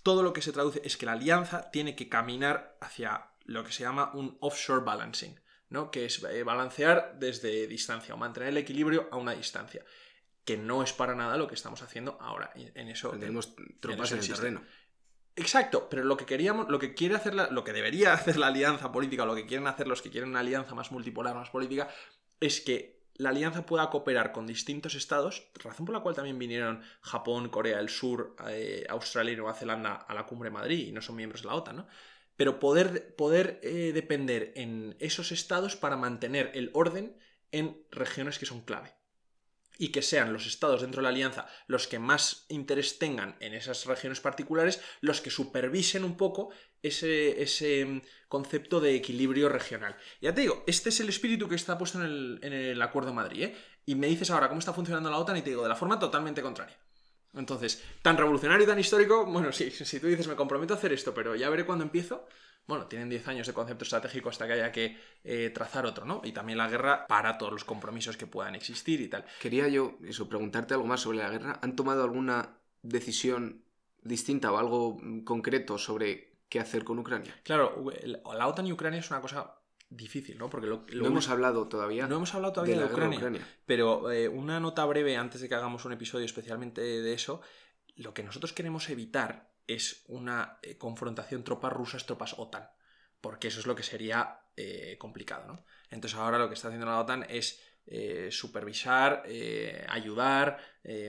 todo 0.02 0.22
lo 0.22 0.34
que 0.34 0.42
se 0.42 0.52
traduce 0.52 0.82
es 0.84 0.98
que 0.98 1.06
la 1.06 1.12
alianza 1.12 1.70
tiene 1.70 1.96
que 1.96 2.10
caminar 2.10 2.76
hacia 2.82 3.30
lo 3.46 3.64
que 3.64 3.72
se 3.72 3.84
llama 3.84 4.10
un 4.12 4.36
offshore 4.40 4.84
balancing. 4.84 5.40
¿no? 5.70 5.92
que 5.92 6.04
es 6.06 6.20
eh, 6.24 6.42
balancear 6.42 7.14
desde 7.20 7.68
distancia 7.68 8.12
o 8.12 8.16
mantener 8.16 8.48
el 8.48 8.56
equilibrio 8.56 9.08
a 9.12 9.16
una 9.18 9.34
distancia 9.34 9.84
que 10.44 10.56
no 10.56 10.82
es 10.82 10.92
para 10.92 11.14
nada 11.14 11.36
lo 11.36 11.46
que 11.46 11.54
estamos 11.54 11.82
haciendo 11.82 12.18
ahora. 12.20 12.52
En 12.54 12.88
eso 12.88 13.10
tenemos 13.10 13.54
tropas 13.80 14.12
en, 14.12 14.18
el 14.18 14.26
terreno. 14.26 14.62
Exacto, 15.36 15.88
pero 15.88 16.04
lo 16.04 16.16
que 16.16 16.26
queríamos, 16.26 16.68
lo 16.68 16.78
que 16.78 16.94
quiere 16.94 17.14
hacer, 17.14 17.34
lo 17.34 17.64
que 17.64 17.72
debería 17.72 18.12
hacer 18.14 18.36
la 18.36 18.48
alianza 18.48 18.92
política, 18.92 19.22
o 19.22 19.26
lo 19.26 19.34
que 19.34 19.46
quieren 19.46 19.66
hacer 19.66 19.86
los 19.86 20.02
que 20.02 20.10
quieren 20.10 20.30
una 20.30 20.40
alianza 20.40 20.74
más 20.74 20.92
multipolar, 20.92 21.34
más 21.34 21.50
política, 21.50 21.88
es 22.40 22.60
que 22.60 23.00
la 23.14 23.30
alianza 23.30 23.66
pueda 23.66 23.90
cooperar 23.90 24.32
con 24.32 24.46
distintos 24.46 24.94
estados, 24.94 25.50
razón 25.62 25.84
por 25.84 25.94
la 25.94 26.00
cual 26.00 26.14
también 26.14 26.38
vinieron 26.38 26.82
Japón, 27.02 27.50
Corea 27.50 27.76
del 27.76 27.90
Sur, 27.90 28.34
eh, 28.48 28.86
Australia 28.88 29.34
y 29.34 29.36
Nueva 29.36 29.54
Zelanda 29.54 29.94
a 29.94 30.14
la 30.14 30.24
cumbre 30.24 30.48
de 30.48 30.54
Madrid 30.54 30.88
y 30.88 30.92
no 30.92 31.02
son 31.02 31.16
miembros 31.16 31.42
de 31.42 31.48
la 31.48 31.54
OTAN, 31.54 31.76
¿no? 31.76 31.86
Pero 32.36 32.58
poder, 32.58 33.14
poder 33.16 33.60
eh, 33.62 33.92
depender 33.92 34.52
en 34.56 34.96
esos 35.00 35.32
estados 35.32 35.76
para 35.76 35.96
mantener 35.96 36.50
el 36.54 36.70
orden 36.72 37.14
en 37.52 37.84
regiones 37.90 38.38
que 38.38 38.46
son 38.46 38.62
clave 38.62 38.94
y 39.80 39.88
que 39.88 40.02
sean 40.02 40.34
los 40.34 40.46
estados 40.46 40.82
dentro 40.82 41.00
de 41.00 41.04
la 41.04 41.08
alianza 41.08 41.46
los 41.66 41.88
que 41.88 41.98
más 41.98 42.44
interés 42.50 42.98
tengan 42.98 43.34
en 43.40 43.54
esas 43.54 43.86
regiones 43.86 44.20
particulares, 44.20 44.78
los 45.00 45.22
que 45.22 45.30
supervisen 45.30 46.04
un 46.04 46.18
poco 46.18 46.50
ese, 46.82 47.42
ese 47.42 47.86
mm, 47.86 48.02
concepto 48.28 48.78
de 48.80 48.94
equilibrio 48.94 49.48
regional. 49.48 49.96
Ya 50.20 50.34
te 50.34 50.42
digo, 50.42 50.64
este 50.66 50.90
es 50.90 51.00
el 51.00 51.08
espíritu 51.08 51.48
que 51.48 51.54
está 51.54 51.78
puesto 51.78 51.98
en 51.98 52.52
el, 52.52 52.82
Acuerdo 52.82 53.08
de 53.08 53.16
Madrid, 53.16 53.42
¿eh? 53.44 53.56
Y 53.86 53.94
me 53.94 54.06
dices 54.06 54.30
ahora 54.30 54.48
cómo 54.48 54.58
está 54.58 54.74
funcionando 54.74 55.10
la 55.10 55.16
OTAN 55.16 55.38
y 55.38 55.42
te 55.42 55.48
digo, 55.48 55.62
de 55.62 55.70
la 55.70 55.76
forma 55.76 55.98
totalmente 55.98 56.42
contraria. 56.42 56.76
Entonces, 57.32 57.82
tan 58.02 58.18
revolucionario 58.18 58.64
y 58.64 58.68
tan 58.68 58.78
histórico, 58.78 59.24
bueno, 59.24 59.50
sí, 59.50 59.70
si 59.70 59.98
tú 59.98 60.08
dices 60.08 60.28
me 60.28 60.36
comprometo 60.36 60.74
a 60.74 60.76
hacer 60.76 60.92
esto, 60.92 61.14
pero 61.14 61.34
ya 61.36 61.48
veré 61.48 61.64
cuándo 61.64 61.84
empiezo, 61.84 62.28
bueno, 62.70 62.86
tienen 62.86 63.10
10 63.10 63.28
años 63.28 63.46
de 63.46 63.52
concepto 63.52 63.84
estratégico 63.84 64.28
hasta 64.28 64.46
que 64.46 64.54
haya 64.54 64.72
que 64.72 64.96
eh, 65.24 65.50
trazar 65.52 65.84
otro, 65.84 66.06
¿no? 66.06 66.22
Y 66.24 66.32
también 66.32 66.56
la 66.56 66.68
guerra 66.68 67.06
para 67.06 67.36
todos 67.36 67.52
los 67.52 67.64
compromisos 67.64 68.16
que 68.16 68.26
puedan 68.26 68.54
existir 68.54 69.00
y 69.00 69.08
tal. 69.08 69.24
Quería 69.40 69.68
yo, 69.68 69.98
eso, 70.04 70.28
preguntarte 70.28 70.74
algo 70.74 70.86
más 70.86 71.00
sobre 71.00 71.18
la 71.18 71.28
guerra. 71.28 71.58
¿Han 71.62 71.76
tomado 71.76 72.04
alguna 72.04 72.56
decisión 72.82 73.64
distinta 74.02 74.52
o 74.52 74.58
algo 74.58 74.98
concreto 75.24 75.78
sobre 75.78 76.38
qué 76.48 76.60
hacer 76.60 76.84
con 76.84 76.98
Ucrania? 76.98 77.34
Claro, 77.42 77.84
la 78.04 78.46
OTAN 78.46 78.68
y 78.68 78.72
Ucrania 78.72 79.00
es 79.00 79.10
una 79.10 79.20
cosa 79.20 79.56
difícil, 79.90 80.38
¿no? 80.38 80.48
Porque 80.48 80.68
lo, 80.68 80.84
no 80.94 81.06
hemos 81.06 81.28
hablado 81.28 81.66
todavía. 81.66 82.06
No 82.06 82.16
hemos 82.16 82.32
hablado 82.34 82.52
todavía 82.52 82.78
de, 82.78 82.84
Ucrania, 82.84 83.44
Pero 83.66 84.10
eh, 84.12 84.28
una 84.28 84.60
nota 84.60 84.84
breve 84.84 85.16
antes 85.16 85.40
de 85.40 85.48
que 85.48 85.56
hagamos 85.56 85.84
un 85.84 85.92
episodio 85.92 86.24
especialmente 86.24 86.80
de 86.80 87.12
eso. 87.12 87.42
Lo 87.96 88.14
que 88.14 88.22
nosotros 88.22 88.52
queremos 88.52 88.88
evitar 88.88 89.49
es 89.74 90.04
una 90.08 90.58
eh, 90.62 90.76
confrontación 90.76 91.44
tropas 91.44 91.72
rusas, 91.72 92.06
tropas 92.06 92.34
OTAN, 92.38 92.68
porque 93.20 93.48
eso 93.48 93.60
es 93.60 93.66
lo 93.66 93.74
que 93.74 93.82
sería 93.82 94.40
eh, 94.56 94.96
complicado, 94.98 95.46
¿no? 95.46 95.64
Entonces 95.90 96.18
ahora 96.18 96.38
lo 96.38 96.48
que 96.48 96.54
está 96.54 96.68
haciendo 96.68 96.86
la 96.86 96.98
OTAN 96.98 97.26
es 97.28 97.60
eh, 97.86 98.28
supervisar, 98.30 99.24
ayudar, 99.88 100.58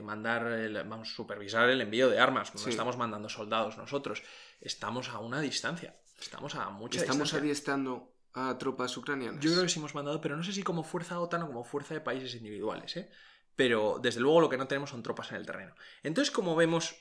mandar, 0.04 0.48
el, 0.48 0.74
vamos, 0.84 1.14
supervisar 1.14 1.70
el 1.70 1.82
envío 1.82 2.10
de 2.10 2.20
armas. 2.20 2.54
No 2.56 2.70
estamos 2.70 2.98
mandando 2.98 3.30
soldados 3.30 3.78
nosotros, 3.78 4.24
estamos 4.60 5.10
a 5.10 5.20
una 5.20 5.42
distancia, 5.42 5.96
estamos 6.20 6.56
a 6.56 6.70
mucha 6.70 7.00
estamos 7.00 7.24
distancia. 7.24 7.40
adiestrando 7.40 8.14
a 8.34 8.58
tropas 8.58 8.96
ucranianas. 8.98 9.44
Yo 9.44 9.52
creo 9.52 9.64
que 9.64 9.70
sí 9.70 9.80
hemos 9.80 9.94
mandado, 9.94 10.22
pero 10.22 10.38
no 10.38 10.44
sé 10.44 10.54
si 10.54 10.64
como 10.64 10.84
fuerza 10.84 11.20
OTAN 11.20 11.44
o 11.44 11.48
como 11.48 11.64
fuerza 11.64 11.94
de 11.94 12.02
países 12.02 12.34
individuales, 12.36 12.96
¿eh? 12.98 13.12
Pero 13.56 14.00
desde 14.02 14.22
luego 14.22 14.42
lo 14.42 14.50
que 14.50 14.58
no 14.58 14.68
tenemos 14.68 14.90
son 14.90 15.04
tropas 15.04 15.32
en 15.32 15.38
el 15.38 15.46
terreno. 15.46 15.76
Entonces, 16.04 16.32
como 16.32 16.56
vemos, 16.56 16.96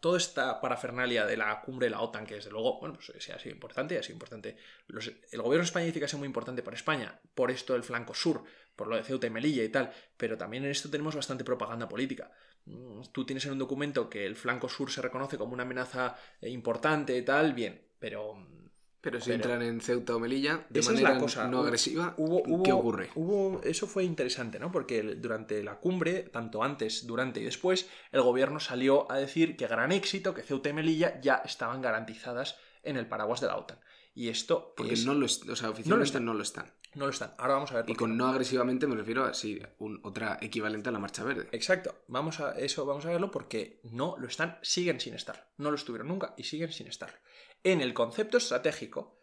toda 0.00 0.18
esta 0.18 0.60
parafernalia 0.60 1.26
de 1.26 1.36
la 1.36 1.60
cumbre 1.60 1.86
de 1.86 1.90
la 1.90 2.00
OTAN, 2.00 2.26
que 2.26 2.34
desde 2.34 2.50
luego, 2.50 2.78
bueno, 2.80 2.94
pues 2.94 3.10
ha 3.30 3.38
sido 3.38 3.54
importante, 3.54 3.98
ha 3.98 4.02
sido 4.02 4.14
importante. 4.14 4.56
el 5.32 5.42
gobierno 5.42 5.64
español 5.64 5.86
dice 5.86 5.98
que 5.98 6.04
ha 6.04 6.08
sido 6.08 6.20
muy 6.20 6.26
importante 6.26 6.62
para 6.62 6.76
España, 6.76 7.18
por 7.34 7.50
esto 7.50 7.72
del 7.72 7.82
flanco 7.82 8.14
sur, 8.14 8.44
por 8.76 8.86
lo 8.86 8.96
de 8.96 9.02
Ceuta 9.02 9.26
y 9.26 9.30
Melilla 9.30 9.64
y 9.64 9.68
tal, 9.68 9.92
pero 10.16 10.36
también 10.36 10.64
en 10.64 10.70
esto 10.70 10.88
tenemos 10.88 11.14
bastante 11.16 11.44
propaganda 11.44 11.88
política. 11.88 12.30
Mm, 12.66 13.02
tú 13.12 13.24
tienes 13.26 13.44
en 13.46 13.52
un 13.52 13.58
documento 13.58 14.08
que 14.08 14.24
el 14.24 14.36
flanco 14.36 14.68
sur 14.68 14.90
se 14.90 15.02
reconoce 15.02 15.36
como 15.36 15.52
una 15.52 15.64
amenaza 15.64 16.16
eh, 16.40 16.48
importante 16.48 17.16
y 17.16 17.22
tal, 17.22 17.54
bien, 17.54 17.80
pero 17.98 18.36
pero 19.00 19.20
si 19.20 19.32
entran 19.32 19.62
en 19.62 19.80
Ceuta 19.80 20.16
o 20.16 20.18
Melilla 20.18 20.66
de 20.70 20.82
manera 20.82 21.18
no 21.48 21.60
agresiva, 21.60 22.16
¿qué 22.64 22.72
ocurre? 22.72 23.10
Hubo, 23.14 23.60
eso 23.62 23.86
fue 23.86 24.04
interesante, 24.04 24.58
¿no? 24.58 24.72
Porque 24.72 25.02
durante 25.02 25.62
la 25.62 25.76
cumbre, 25.76 26.24
tanto 26.24 26.64
antes, 26.64 27.06
durante 27.06 27.40
y 27.40 27.44
después, 27.44 27.88
el 28.10 28.22
gobierno 28.22 28.58
salió 28.58 29.10
a 29.10 29.16
decir 29.18 29.56
que 29.56 29.66
gran 29.68 29.92
éxito, 29.92 30.34
que 30.34 30.42
Ceuta 30.42 30.70
y 30.70 30.72
Melilla 30.72 31.20
ya 31.20 31.36
estaban 31.44 31.80
garantizadas 31.80 32.56
en 32.82 32.96
el 32.96 33.06
paraguas 33.06 33.40
de 33.40 33.46
la 33.46 33.56
OTAN. 33.56 33.78
Y 34.14 34.30
esto. 34.30 34.74
Porque 34.76 34.96
no 35.04 35.14
lo, 35.14 35.26
o 35.26 35.28
sea, 35.28 35.70
oficialmente 35.70 36.18
no 36.18 36.34
lo 36.34 36.42
están. 36.42 36.72
No 36.94 37.04
lo 37.04 37.10
están. 37.10 37.34
Ahora 37.38 37.54
vamos 37.54 37.70
a 37.70 37.76
ver. 37.76 37.84
y 37.88 37.94
con 37.94 38.16
no, 38.16 38.26
agresivamente 38.26 38.88
me 38.88 38.96
refiero 38.96 39.24
a 39.24 39.34
sí, 39.34 39.60
otra 40.02 40.38
equivalente 40.40 40.88
a 40.88 40.92
la 40.92 40.98
marcha 40.98 41.22
verde. 41.22 41.48
Exacto. 41.52 41.94
Vamos 42.08 42.40
a 42.40 42.58
eso, 42.58 42.84
vamos 42.84 43.04
a 43.06 43.10
verlo 43.10 43.30
porque 43.30 43.80
no 43.84 44.16
lo 44.18 44.26
están, 44.26 44.58
siguen 44.62 44.98
sin 44.98 45.14
estar. 45.14 45.52
No 45.58 45.70
lo 45.70 45.76
estuvieron 45.76 46.08
nunca 46.08 46.34
y 46.36 46.44
siguen 46.44 46.72
sin 46.72 46.88
estar. 46.88 47.20
En 47.64 47.80
el 47.80 47.94
concepto 47.94 48.38
estratégico 48.38 49.18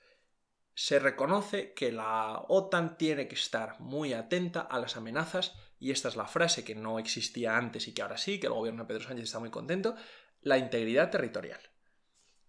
se 0.73 0.99
reconoce 0.99 1.73
que 1.73 1.91
la 1.91 2.43
OTAN 2.49 2.97
tiene 2.97 3.29
que 3.29 3.35
estar 3.35 3.79
muy 3.79 4.13
atenta 4.13 4.59
a 4.59 4.79
las 4.79 4.97
amenazas, 4.97 5.55
y 5.79 5.91
esta 5.91 6.09
es 6.09 6.17
la 6.17 6.27
frase 6.27 6.65
que 6.65 6.75
no 6.75 6.99
existía 6.99 7.57
antes 7.57 7.87
y 7.87 7.93
que 7.93 8.01
ahora 8.01 8.17
sí, 8.17 8.39
que 8.39 8.47
el 8.47 8.53
gobierno 8.53 8.83
de 8.83 8.87
Pedro 8.87 9.07
Sánchez 9.07 9.25
está 9.25 9.39
muy 9.39 9.51
contento, 9.51 9.95
la 10.41 10.57
integridad 10.57 11.11
territorial. 11.11 11.59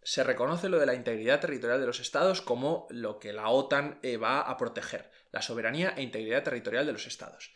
Se 0.02 0.24
reconoce 0.24 0.68
lo 0.68 0.78
de 0.78 0.86
la 0.86 0.94
integridad 0.94 1.40
territorial 1.40 1.80
de 1.80 1.86
los 1.86 2.00
estados 2.00 2.42
como 2.42 2.86
lo 2.90 3.18
que 3.18 3.32
la 3.32 3.48
OTAN 3.48 3.98
eh, 4.02 4.16
va 4.16 4.40
a 4.40 4.56
proteger, 4.56 5.10
la 5.30 5.42
soberanía 5.42 5.94
e 5.96 6.02
integridad 6.02 6.42
territorial 6.42 6.86
de 6.86 6.92
los 6.92 7.06
estados. 7.06 7.52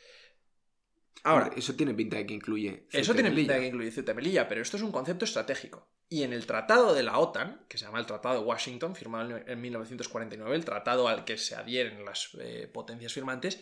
Ahora, 1.22 1.50
eso 1.56 1.74
tiene 1.74 1.94
pinta 1.94 2.16
de 2.16 2.26
que 2.26 2.34
incluye. 2.34 2.86
eso 2.90 3.14
tiene 3.14 3.30
pinta 3.30 3.54
de 3.54 3.60
que 3.60 3.66
incluye 3.66 3.90
Ceuta 3.90 4.14
Melilla, 4.14 4.48
pero 4.48 4.62
esto 4.62 4.76
es 4.76 4.82
un 4.82 4.92
concepto 4.92 5.24
estratégico. 5.24 5.88
Y 6.08 6.22
en 6.22 6.32
el 6.32 6.46
tratado 6.46 6.94
de 6.94 7.02
la 7.02 7.18
OTAN, 7.18 7.64
que 7.68 7.78
se 7.78 7.84
llama 7.84 8.00
el 8.00 8.06
Tratado 8.06 8.40
de 8.40 8.46
Washington, 8.46 8.96
firmado 8.96 9.36
en 9.46 9.60
1949, 9.60 10.56
el 10.56 10.64
tratado 10.64 11.08
al 11.08 11.24
que 11.24 11.38
se 11.38 11.54
adhieren 11.54 12.04
las 12.04 12.30
eh, 12.40 12.68
potencias 12.72 13.12
firmantes, 13.12 13.60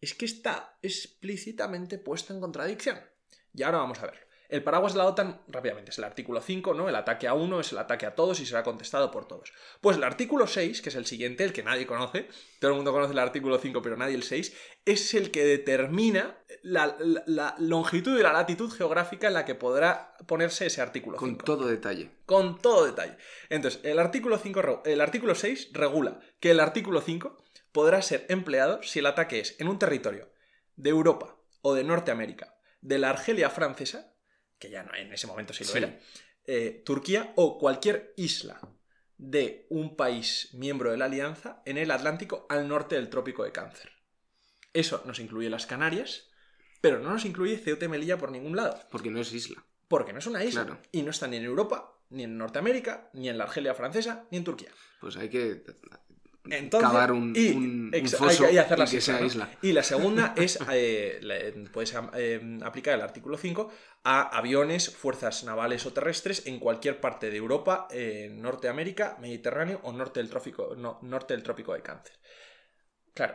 es 0.00 0.14
que 0.14 0.26
está 0.26 0.76
explícitamente 0.82 1.98
puesto 1.98 2.34
en 2.34 2.40
contradicción. 2.40 3.00
Y 3.54 3.62
ahora 3.62 3.78
vamos 3.78 3.98
a 4.00 4.06
verlo. 4.06 4.27
El 4.48 4.62
paraguas 4.62 4.94
de 4.94 4.98
la 4.98 5.04
OTAN, 5.04 5.42
rápidamente, 5.48 5.90
es 5.90 5.98
el 5.98 6.04
artículo 6.04 6.40
5, 6.40 6.72
¿no? 6.72 6.88
El 6.88 6.96
ataque 6.96 7.28
a 7.28 7.34
uno 7.34 7.60
es 7.60 7.72
el 7.72 7.78
ataque 7.78 8.06
a 8.06 8.14
todos 8.14 8.40
y 8.40 8.46
será 8.46 8.62
contestado 8.62 9.10
por 9.10 9.28
todos. 9.28 9.52
Pues 9.82 9.98
el 9.98 10.04
artículo 10.04 10.46
6, 10.46 10.80
que 10.80 10.88
es 10.88 10.94
el 10.94 11.04
siguiente, 11.04 11.44
el 11.44 11.52
que 11.52 11.62
nadie 11.62 11.86
conoce, 11.86 12.28
todo 12.58 12.70
el 12.70 12.76
mundo 12.76 12.92
conoce 12.92 13.12
el 13.12 13.18
artículo 13.18 13.58
5, 13.58 13.82
pero 13.82 13.98
nadie 13.98 14.14
el 14.14 14.22
6, 14.22 14.56
es 14.86 15.12
el 15.12 15.30
que 15.30 15.44
determina 15.44 16.38
la, 16.62 16.96
longitud 17.58 18.18
y 18.18 18.22
la 18.22 18.32
latitud 18.32 18.72
geográfica 18.72 19.28
en 19.28 19.34
la 19.34 19.44
que 19.44 19.54
podrá 19.54 20.16
ponerse 20.26 20.64
ese 20.64 20.80
artículo 20.80 21.18
5. 21.18 21.28
Con 21.28 21.44
todo 21.44 21.68
detalle. 21.68 22.10
Con 22.24 22.58
todo 22.58 22.86
detalle. 22.86 23.18
Entonces, 23.50 23.80
el 23.84 23.98
artículo, 23.98 24.38
5, 24.38 24.82
el 24.86 25.02
artículo 25.02 25.34
6 25.34 25.70
regula 25.72 26.20
que 26.40 26.52
el 26.52 26.60
artículo 26.60 27.02
5 27.02 27.36
podrá 27.72 28.00
ser 28.00 28.24
empleado 28.30 28.82
si 28.82 29.00
el 29.00 29.06
ataque 29.06 29.40
es 29.40 29.60
en 29.60 29.68
un 29.68 29.78
territorio 29.78 30.32
de 30.76 30.88
Europa 30.88 31.36
o 31.60 31.74
de 31.74 31.84
Norteamérica, 31.84 32.56
de 32.80 32.98
la 32.98 33.10
Argelia 33.10 33.50
francesa, 33.50 34.14
que 34.58 34.70
ya 34.70 34.82
no 34.82 34.94
en 34.94 35.12
ese 35.12 35.26
momento 35.26 35.52
sí 35.52 35.64
lo 35.64 35.74
era, 35.74 35.98
eh, 36.44 36.82
Turquía 36.84 37.32
o 37.36 37.58
cualquier 37.58 38.14
isla 38.16 38.60
de 39.16 39.66
un 39.70 39.96
país 39.96 40.50
miembro 40.54 40.90
de 40.90 40.96
la 40.96 41.06
Alianza 41.06 41.62
en 41.66 41.76
el 41.76 41.90
Atlántico 41.90 42.46
al 42.48 42.68
norte 42.68 42.94
del 42.94 43.10
Trópico 43.10 43.44
de 43.44 43.52
Cáncer. 43.52 43.92
Eso 44.72 45.02
nos 45.06 45.18
incluye 45.18 45.50
las 45.50 45.66
Canarias, 45.66 46.30
pero 46.80 47.00
no 47.00 47.10
nos 47.10 47.24
incluye 47.24 47.58
Ceuta 47.58 47.84
y 47.84 47.88
Melilla 47.88 48.18
por 48.18 48.30
ningún 48.30 48.56
lado. 48.56 48.80
Porque 48.90 49.10
no 49.10 49.20
es 49.20 49.32
isla. 49.32 49.64
Porque 49.88 50.12
no 50.12 50.20
es 50.20 50.26
una 50.26 50.44
isla. 50.44 50.80
Y 50.92 51.02
no 51.02 51.10
está 51.10 51.26
ni 51.26 51.38
en 51.38 51.44
Europa, 51.44 51.98
ni 52.10 52.24
en 52.24 52.38
Norteamérica, 52.38 53.10
ni 53.12 53.28
en 53.28 53.38
la 53.38 53.44
Argelia 53.44 53.74
francesa, 53.74 54.26
ni 54.30 54.38
en 54.38 54.44
Turquía. 54.44 54.70
Pues 55.00 55.16
hay 55.16 55.28
que 55.28 55.64
cavar 56.70 57.12
un, 57.12 57.32
y, 57.34 58.58
hacer 58.58 58.78
la 58.78 59.20
isla. 59.22 59.50
Y 59.62 59.72
la 59.72 59.82
segunda 59.82 60.34
es, 60.36 60.58
eh, 60.70 61.66
puedes 61.72 61.94
eh, 62.14 62.58
aplicar 62.62 62.94
el 62.94 63.02
artículo 63.02 63.36
5 63.36 63.72
a 64.04 64.36
aviones, 64.36 64.94
fuerzas 64.94 65.44
navales 65.44 65.84
o 65.86 65.92
terrestres 65.92 66.46
en 66.46 66.58
cualquier 66.58 67.00
parte 67.00 67.30
de 67.30 67.36
Europa, 67.36 67.88
Norteamérica, 68.30 69.16
Mediterráneo 69.20 69.80
o 69.82 69.92
norte 69.92 70.20
del, 70.20 70.30
trópico, 70.30 70.74
norte 71.02 71.34
del 71.34 71.42
trópico 71.42 71.74
de 71.74 71.82
Cáncer. 71.82 72.14
Claro, 73.12 73.34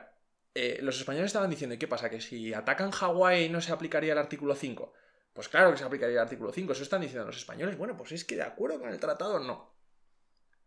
eh, 0.55 0.79
los 0.81 0.97
españoles 0.97 1.27
estaban 1.27 1.49
diciendo, 1.49 1.73
¿y 1.73 1.79
qué 1.79 1.87
pasa? 1.87 2.09
¿Que 2.09 2.21
si 2.21 2.53
atacan 2.53 2.91
Hawái 2.91 3.49
no 3.49 3.59
se 3.59 3.71
aplicaría 3.71 4.13
el 4.13 4.19
artículo 4.19 4.55
5? 4.55 4.93
Pues 5.33 5.49
claro 5.49 5.71
que 5.71 5.77
se 5.77 5.83
aplicaría 5.83 6.17
el 6.17 6.21
artículo 6.21 6.51
5, 6.51 6.73
eso 6.73 6.83
están 6.83 7.01
diciendo 7.01 7.25
los 7.25 7.37
españoles. 7.37 7.77
Bueno, 7.77 7.97
pues 7.97 8.11
es 8.11 8.23
que 8.23 8.35
de 8.35 8.43
acuerdo 8.43 8.79
con 8.79 8.89
el 8.89 8.99
tratado 8.99 9.39
no. 9.39 9.73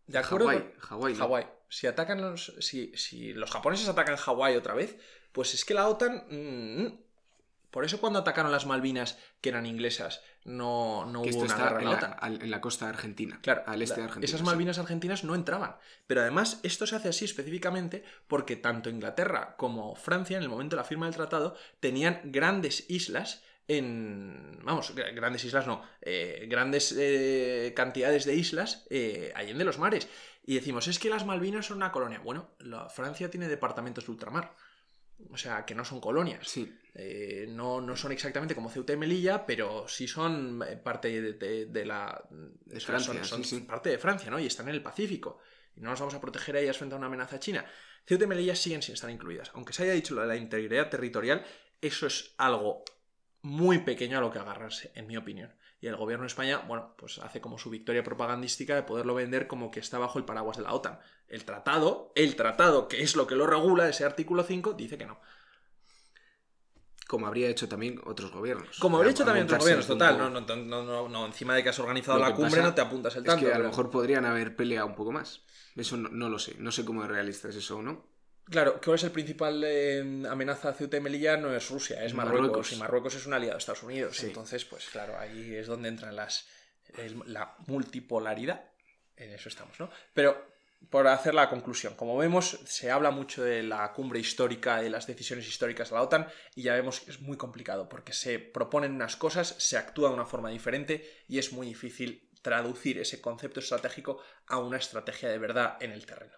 De 0.05 0.17
acuerdo 0.17 0.47
Hawái, 0.79 1.15
Hawái. 1.15 1.47
Si 1.69 1.87
atacan 1.87 2.21
los. 2.21 2.53
Si, 2.59 2.91
si, 2.95 3.33
los 3.33 3.51
japoneses 3.51 3.87
atacan 3.87 4.15
Hawái 4.15 4.55
otra 4.55 4.73
vez, 4.73 4.97
pues 5.31 5.53
es 5.53 5.65
que 5.65 5.73
la 5.73 5.87
OTAN. 5.87 6.23
Mm, 6.29 7.07
por 7.71 7.83
eso 7.83 7.99
cuando 7.99 8.19
atacaron 8.19 8.51
las 8.51 8.65
Malvinas, 8.65 9.19
que 9.41 9.49
eran 9.49 9.65
inglesas, 9.65 10.21
no, 10.45 11.05
no 11.05 11.21
hubo 11.21 11.39
una 11.41 11.55
guerra 11.55 11.79
en 11.79 11.89
la, 11.89 11.95
OTAN. 11.95 12.41
en 12.41 12.49
la 12.49 12.61
costa 12.61 12.87
argentina. 12.87 13.39
Claro, 13.41 13.63
al 13.67 13.81
este 13.81 13.99
de 13.99 14.05
Argentina. 14.05 14.25
Esas 14.25 14.41
Malvinas 14.41 14.79
argentinas 14.79 15.23
no 15.25 15.35
entraban. 15.35 15.75
Pero 16.07 16.21
además, 16.21 16.59
esto 16.63 16.87
se 16.87 16.95
hace 16.95 17.09
así 17.09 17.25
específicamente 17.25 18.03
porque 18.27 18.55
tanto 18.55 18.89
Inglaterra 18.89 19.55
como 19.57 19.95
Francia, 19.95 20.37
en 20.37 20.43
el 20.43 20.49
momento 20.49 20.75
de 20.75 20.81
la 20.81 20.87
firma 20.87 21.05
del 21.05 21.15
tratado, 21.15 21.55
tenían 21.79 22.21
grandes 22.23 22.89
islas 22.89 23.43
en. 23.67 24.59
Vamos, 24.63 24.93
grandes 24.95 25.43
islas 25.43 25.67
no. 25.67 25.83
Eh, 26.01 26.47
grandes 26.49 26.95
eh, 26.97 27.73
cantidades 27.75 28.25
de 28.25 28.35
islas 28.35 28.85
eh, 28.89 29.31
allende 29.35 29.65
los 29.65 29.77
mares. 29.77 30.07
Y 30.47 30.55
decimos, 30.55 30.87
es 30.87 30.97
que 30.97 31.09
las 31.09 31.25
Malvinas 31.25 31.65
son 31.65 31.77
una 31.77 31.91
colonia. 31.91 32.21
Bueno, 32.23 32.51
la 32.59 32.87
Francia 32.87 33.29
tiene 33.29 33.49
departamentos 33.49 34.05
de 34.05 34.11
ultramar. 34.13 34.55
O 35.29 35.35
sea, 35.35 35.65
que 35.65 35.75
no 35.75 35.83
son 35.83 35.99
colonias. 35.99 36.47
Sí. 36.47 36.73
Eh, 36.95 37.47
no, 37.49 37.81
no, 37.81 37.97
son 37.97 38.13
exactamente 38.13 38.55
como 38.55 38.69
Ceuta 38.69 38.93
y 38.93 38.97
Melilla, 38.97 39.45
pero 39.45 39.89
sí 39.89 40.07
son 40.07 40.63
eh, 40.65 40.77
parte 40.77 41.21
de, 41.33 41.85
la. 41.85 42.23
De 42.29 42.79
Francia, 42.79 43.21
son, 43.25 43.43
parte 43.65 43.89
de 43.89 43.97
Francia, 43.97 44.31
¿no? 44.31 44.39
Y 44.39 44.45
están 44.45 44.69
en 44.69 44.75
el 44.75 44.81
Pacífico. 44.81 45.39
Y 45.75 45.81
no 45.81 45.89
nos 45.89 45.99
vamos 45.99 46.15
a 46.15 46.21
proteger 46.21 46.55
a 46.55 46.61
ellas 46.61 46.77
frente 46.77 46.95
a 46.95 46.97
una 46.97 47.07
amenaza 47.07 47.41
china. 47.41 47.65
Ceuta 48.05 48.23
y 48.23 48.27
Melilla 48.27 48.55
siguen 48.55 48.81
sin 48.81 48.93
estar 48.93 49.09
incluidas. 49.09 49.51
Aunque 49.53 49.73
se 49.73 49.83
haya 49.83 49.91
dicho 49.91 50.15
lo 50.15 50.21
de 50.21 50.27
la 50.27 50.37
integridad 50.37 50.89
territorial, 50.89 51.45
eso 51.81 52.07
es 52.07 52.33
algo 52.37 52.85
muy 53.41 53.79
pequeño 53.79 54.17
a 54.17 54.21
lo 54.21 54.31
que 54.31 54.39
agarrarse, 54.39 54.93
en 54.95 55.07
mi 55.07 55.17
opinión. 55.17 55.53
Y 55.79 55.87
el 55.87 55.95
gobierno 55.95 56.23
de 56.23 56.27
España, 56.27 56.63
bueno, 56.67 56.95
pues 56.97 57.19
hace 57.19 57.39
como 57.39 57.59
su 57.59 57.69
victoria 57.69 58.03
propagandística 58.03 58.73
de 58.73 58.83
poderlo 58.83 59.13
vender 59.13 59.45
como 59.47 59.69
que 59.69 59.79
está 59.79 59.99
bajo 59.99 60.17
el 60.17 60.25
paraguas 60.25 60.57
de 60.57 60.63
la 60.63 60.73
OTAN. 60.73 60.99
El 61.27 61.45
tratado, 61.45 62.11
el 62.15 62.35
tratado, 62.35 62.87
que 62.87 63.03
es 63.03 63.15
lo 63.15 63.27
que 63.27 63.35
lo 63.35 63.45
regula, 63.45 63.87
ese 63.87 64.03
artículo 64.03 64.43
5, 64.43 64.73
dice 64.73 64.97
que 64.97 65.05
no. 65.05 65.19
Como 67.07 67.25
habría 67.25 67.47
hecho 67.47 67.69
también 67.69 68.01
otros 68.05 68.31
gobiernos. 68.31 68.79
Como 68.79 68.97
habría 68.97 69.11
hecho 69.11 69.23
también 69.23 69.45
otros 69.45 69.61
gobiernos, 69.61 69.87
total. 69.87 70.17
No, 70.17 70.29
no, 70.29 71.07
no, 71.07 71.25
encima 71.25 71.55
de 71.55 71.63
que 71.63 71.69
has 71.69 71.79
organizado 71.79 72.19
la 72.19 72.33
cumbre 72.33 72.61
no 72.61 72.73
te 72.73 72.81
apuntas 72.81 73.15
el 73.15 73.23
tanto. 73.23 73.45
Es 73.45 73.51
que 73.51 73.55
a 73.55 73.59
lo 73.59 73.69
mejor 73.69 73.89
podrían 73.89 74.25
haber 74.25 74.55
peleado 74.55 74.87
un 74.87 74.95
poco 74.95 75.11
más. 75.11 75.41
Eso 75.75 75.95
no, 75.95 76.29
lo 76.29 76.37
sé. 76.37 76.55
No 76.59 76.71
sé 76.71 76.83
cómo 76.83 77.03
es 77.03 77.09
realista 77.09 77.47
es 77.47 77.55
eso 77.55 77.77
o 77.77 77.81
no. 77.81 78.03
Claro, 78.49 78.79
¿cuál 78.83 78.95
es 78.95 79.03
el 79.03 79.11
principal 79.11 79.61
eh, 79.65 80.23
amenaza 80.29 80.69
a 80.69 80.73
Ceuta 80.73 80.97
y 80.97 81.01
Melilla? 81.01 81.35
No 81.35 81.53
es 81.53 81.69
Rusia, 81.69 82.03
es 82.03 82.13
Marruecos. 82.13 82.71
Y 82.71 82.77
Marruecos 82.77 83.15
es 83.15 83.25
un 83.25 83.33
aliado 83.33 83.53
de 83.53 83.59
Estados 83.59 83.83
Unidos. 83.83 84.23
Entonces, 84.23 84.63
pues 84.65 84.85
claro, 84.85 85.19
ahí 85.19 85.55
es 85.55 85.67
donde 85.67 85.89
entran 85.89 86.15
las 86.15 86.47
la 87.25 87.55
multipolaridad. 87.67 88.71
En 89.15 89.31
eso 89.31 89.49
estamos, 89.49 89.79
¿no? 89.79 89.89
Pero 90.13 90.47
por 90.89 91.07
hacer 91.07 91.33
la 91.33 91.49
conclusión, 91.49 91.95
como 91.95 92.15
vemos, 92.17 92.59
se 92.65 92.91
habla 92.91 93.11
mucho 93.11 93.43
de 93.43 93.63
la 93.63 93.91
cumbre 93.93 94.19
histórica, 94.19 94.81
de 94.81 94.89
las 94.89 95.07
decisiones 95.07 95.47
históricas 95.47 95.89
de 95.89 95.95
la 95.95 96.03
OTAN, 96.03 96.27
y 96.55 96.63
ya 96.63 96.75
vemos 96.75 97.01
que 97.01 97.11
es 97.11 97.19
muy 97.19 97.35
complicado, 97.35 97.89
porque 97.89 98.13
se 98.13 98.39
proponen 98.39 98.93
unas 98.93 99.17
cosas, 99.17 99.55
se 99.57 99.77
actúa 99.77 100.09
de 100.09 100.15
una 100.15 100.25
forma 100.25 100.49
diferente 100.49 101.23
y 101.27 101.39
es 101.39 101.51
muy 101.51 101.67
difícil 101.67 102.29
traducir 102.41 102.99
ese 102.99 103.19
concepto 103.19 103.59
estratégico 103.59 104.21
a 104.45 104.59
una 104.59 104.77
estrategia 104.77 105.29
de 105.29 105.39
verdad 105.39 105.77
en 105.81 105.91
el 105.91 106.05
terreno. 106.05 106.37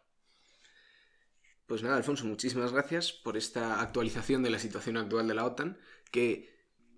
Pues 1.70 1.84
nada, 1.84 1.98
Alfonso, 1.98 2.26
muchísimas 2.26 2.74
gracias 2.74 3.14
por 3.14 3.38
esta 3.38 3.80
actualización 3.80 4.42
de 4.42 4.50
la 4.50 4.58
situación 4.58 4.98
actual 4.98 5.28
de 5.28 5.36
la 5.36 5.46
OTAN, 5.46 5.78
que, 6.12 6.50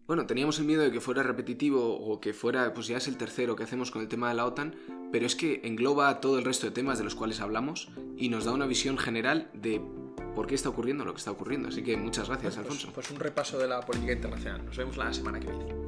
bueno, 0.07 0.25
teníamos 0.25 0.59
el 0.59 0.65
miedo 0.65 0.81
de 0.81 0.93
que 0.93 1.01
fuera 1.01 1.23
repetitivo 1.23 1.99
o 1.99 2.21
que 2.21 2.33
fuera, 2.33 2.73
pues 2.73 2.87
ya 2.87 2.95
es 2.95 3.09
el 3.09 3.17
tercero 3.17 3.57
que 3.57 3.63
hacemos 3.63 3.91
con 3.91 4.01
el 4.01 4.07
tema 4.07 4.29
de 4.29 4.35
la 4.35 4.45
OTAN, 4.45 4.77
pero 5.11 5.25
es 5.25 5.35
que 5.35 5.59
engloba 5.65 6.21
todo 6.21 6.39
el 6.39 6.45
resto 6.45 6.67
de 6.67 6.71
temas 6.71 6.97
de 6.97 7.03
los 7.03 7.15
cuales 7.15 7.41
hablamos 7.41 7.89
y 8.15 8.29
nos 8.29 8.45
da 8.45 8.53
una 8.53 8.65
visión 8.65 8.97
general 8.97 9.51
de 9.53 9.81
por 10.35 10.47
qué 10.47 10.55
está 10.55 10.69
ocurriendo 10.69 11.03
lo 11.03 11.11
que 11.11 11.17
está 11.19 11.31
ocurriendo. 11.31 11.67
Así 11.67 11.83
que 11.83 11.97
muchas 11.97 12.29
gracias, 12.29 12.55
Pues- 12.55 12.65
Alfonso. 12.65 12.91
Pues 12.93 13.11
un 13.11 13.19
repaso 13.19 13.59
de 13.59 13.67
la 13.67 13.81
política 13.81 14.13
internacional. 14.13 14.65
Nos 14.65 14.77
vemos 14.77 14.95
la 14.95 15.11
semana 15.11 15.37
que 15.41 15.47
viene. 15.47 15.80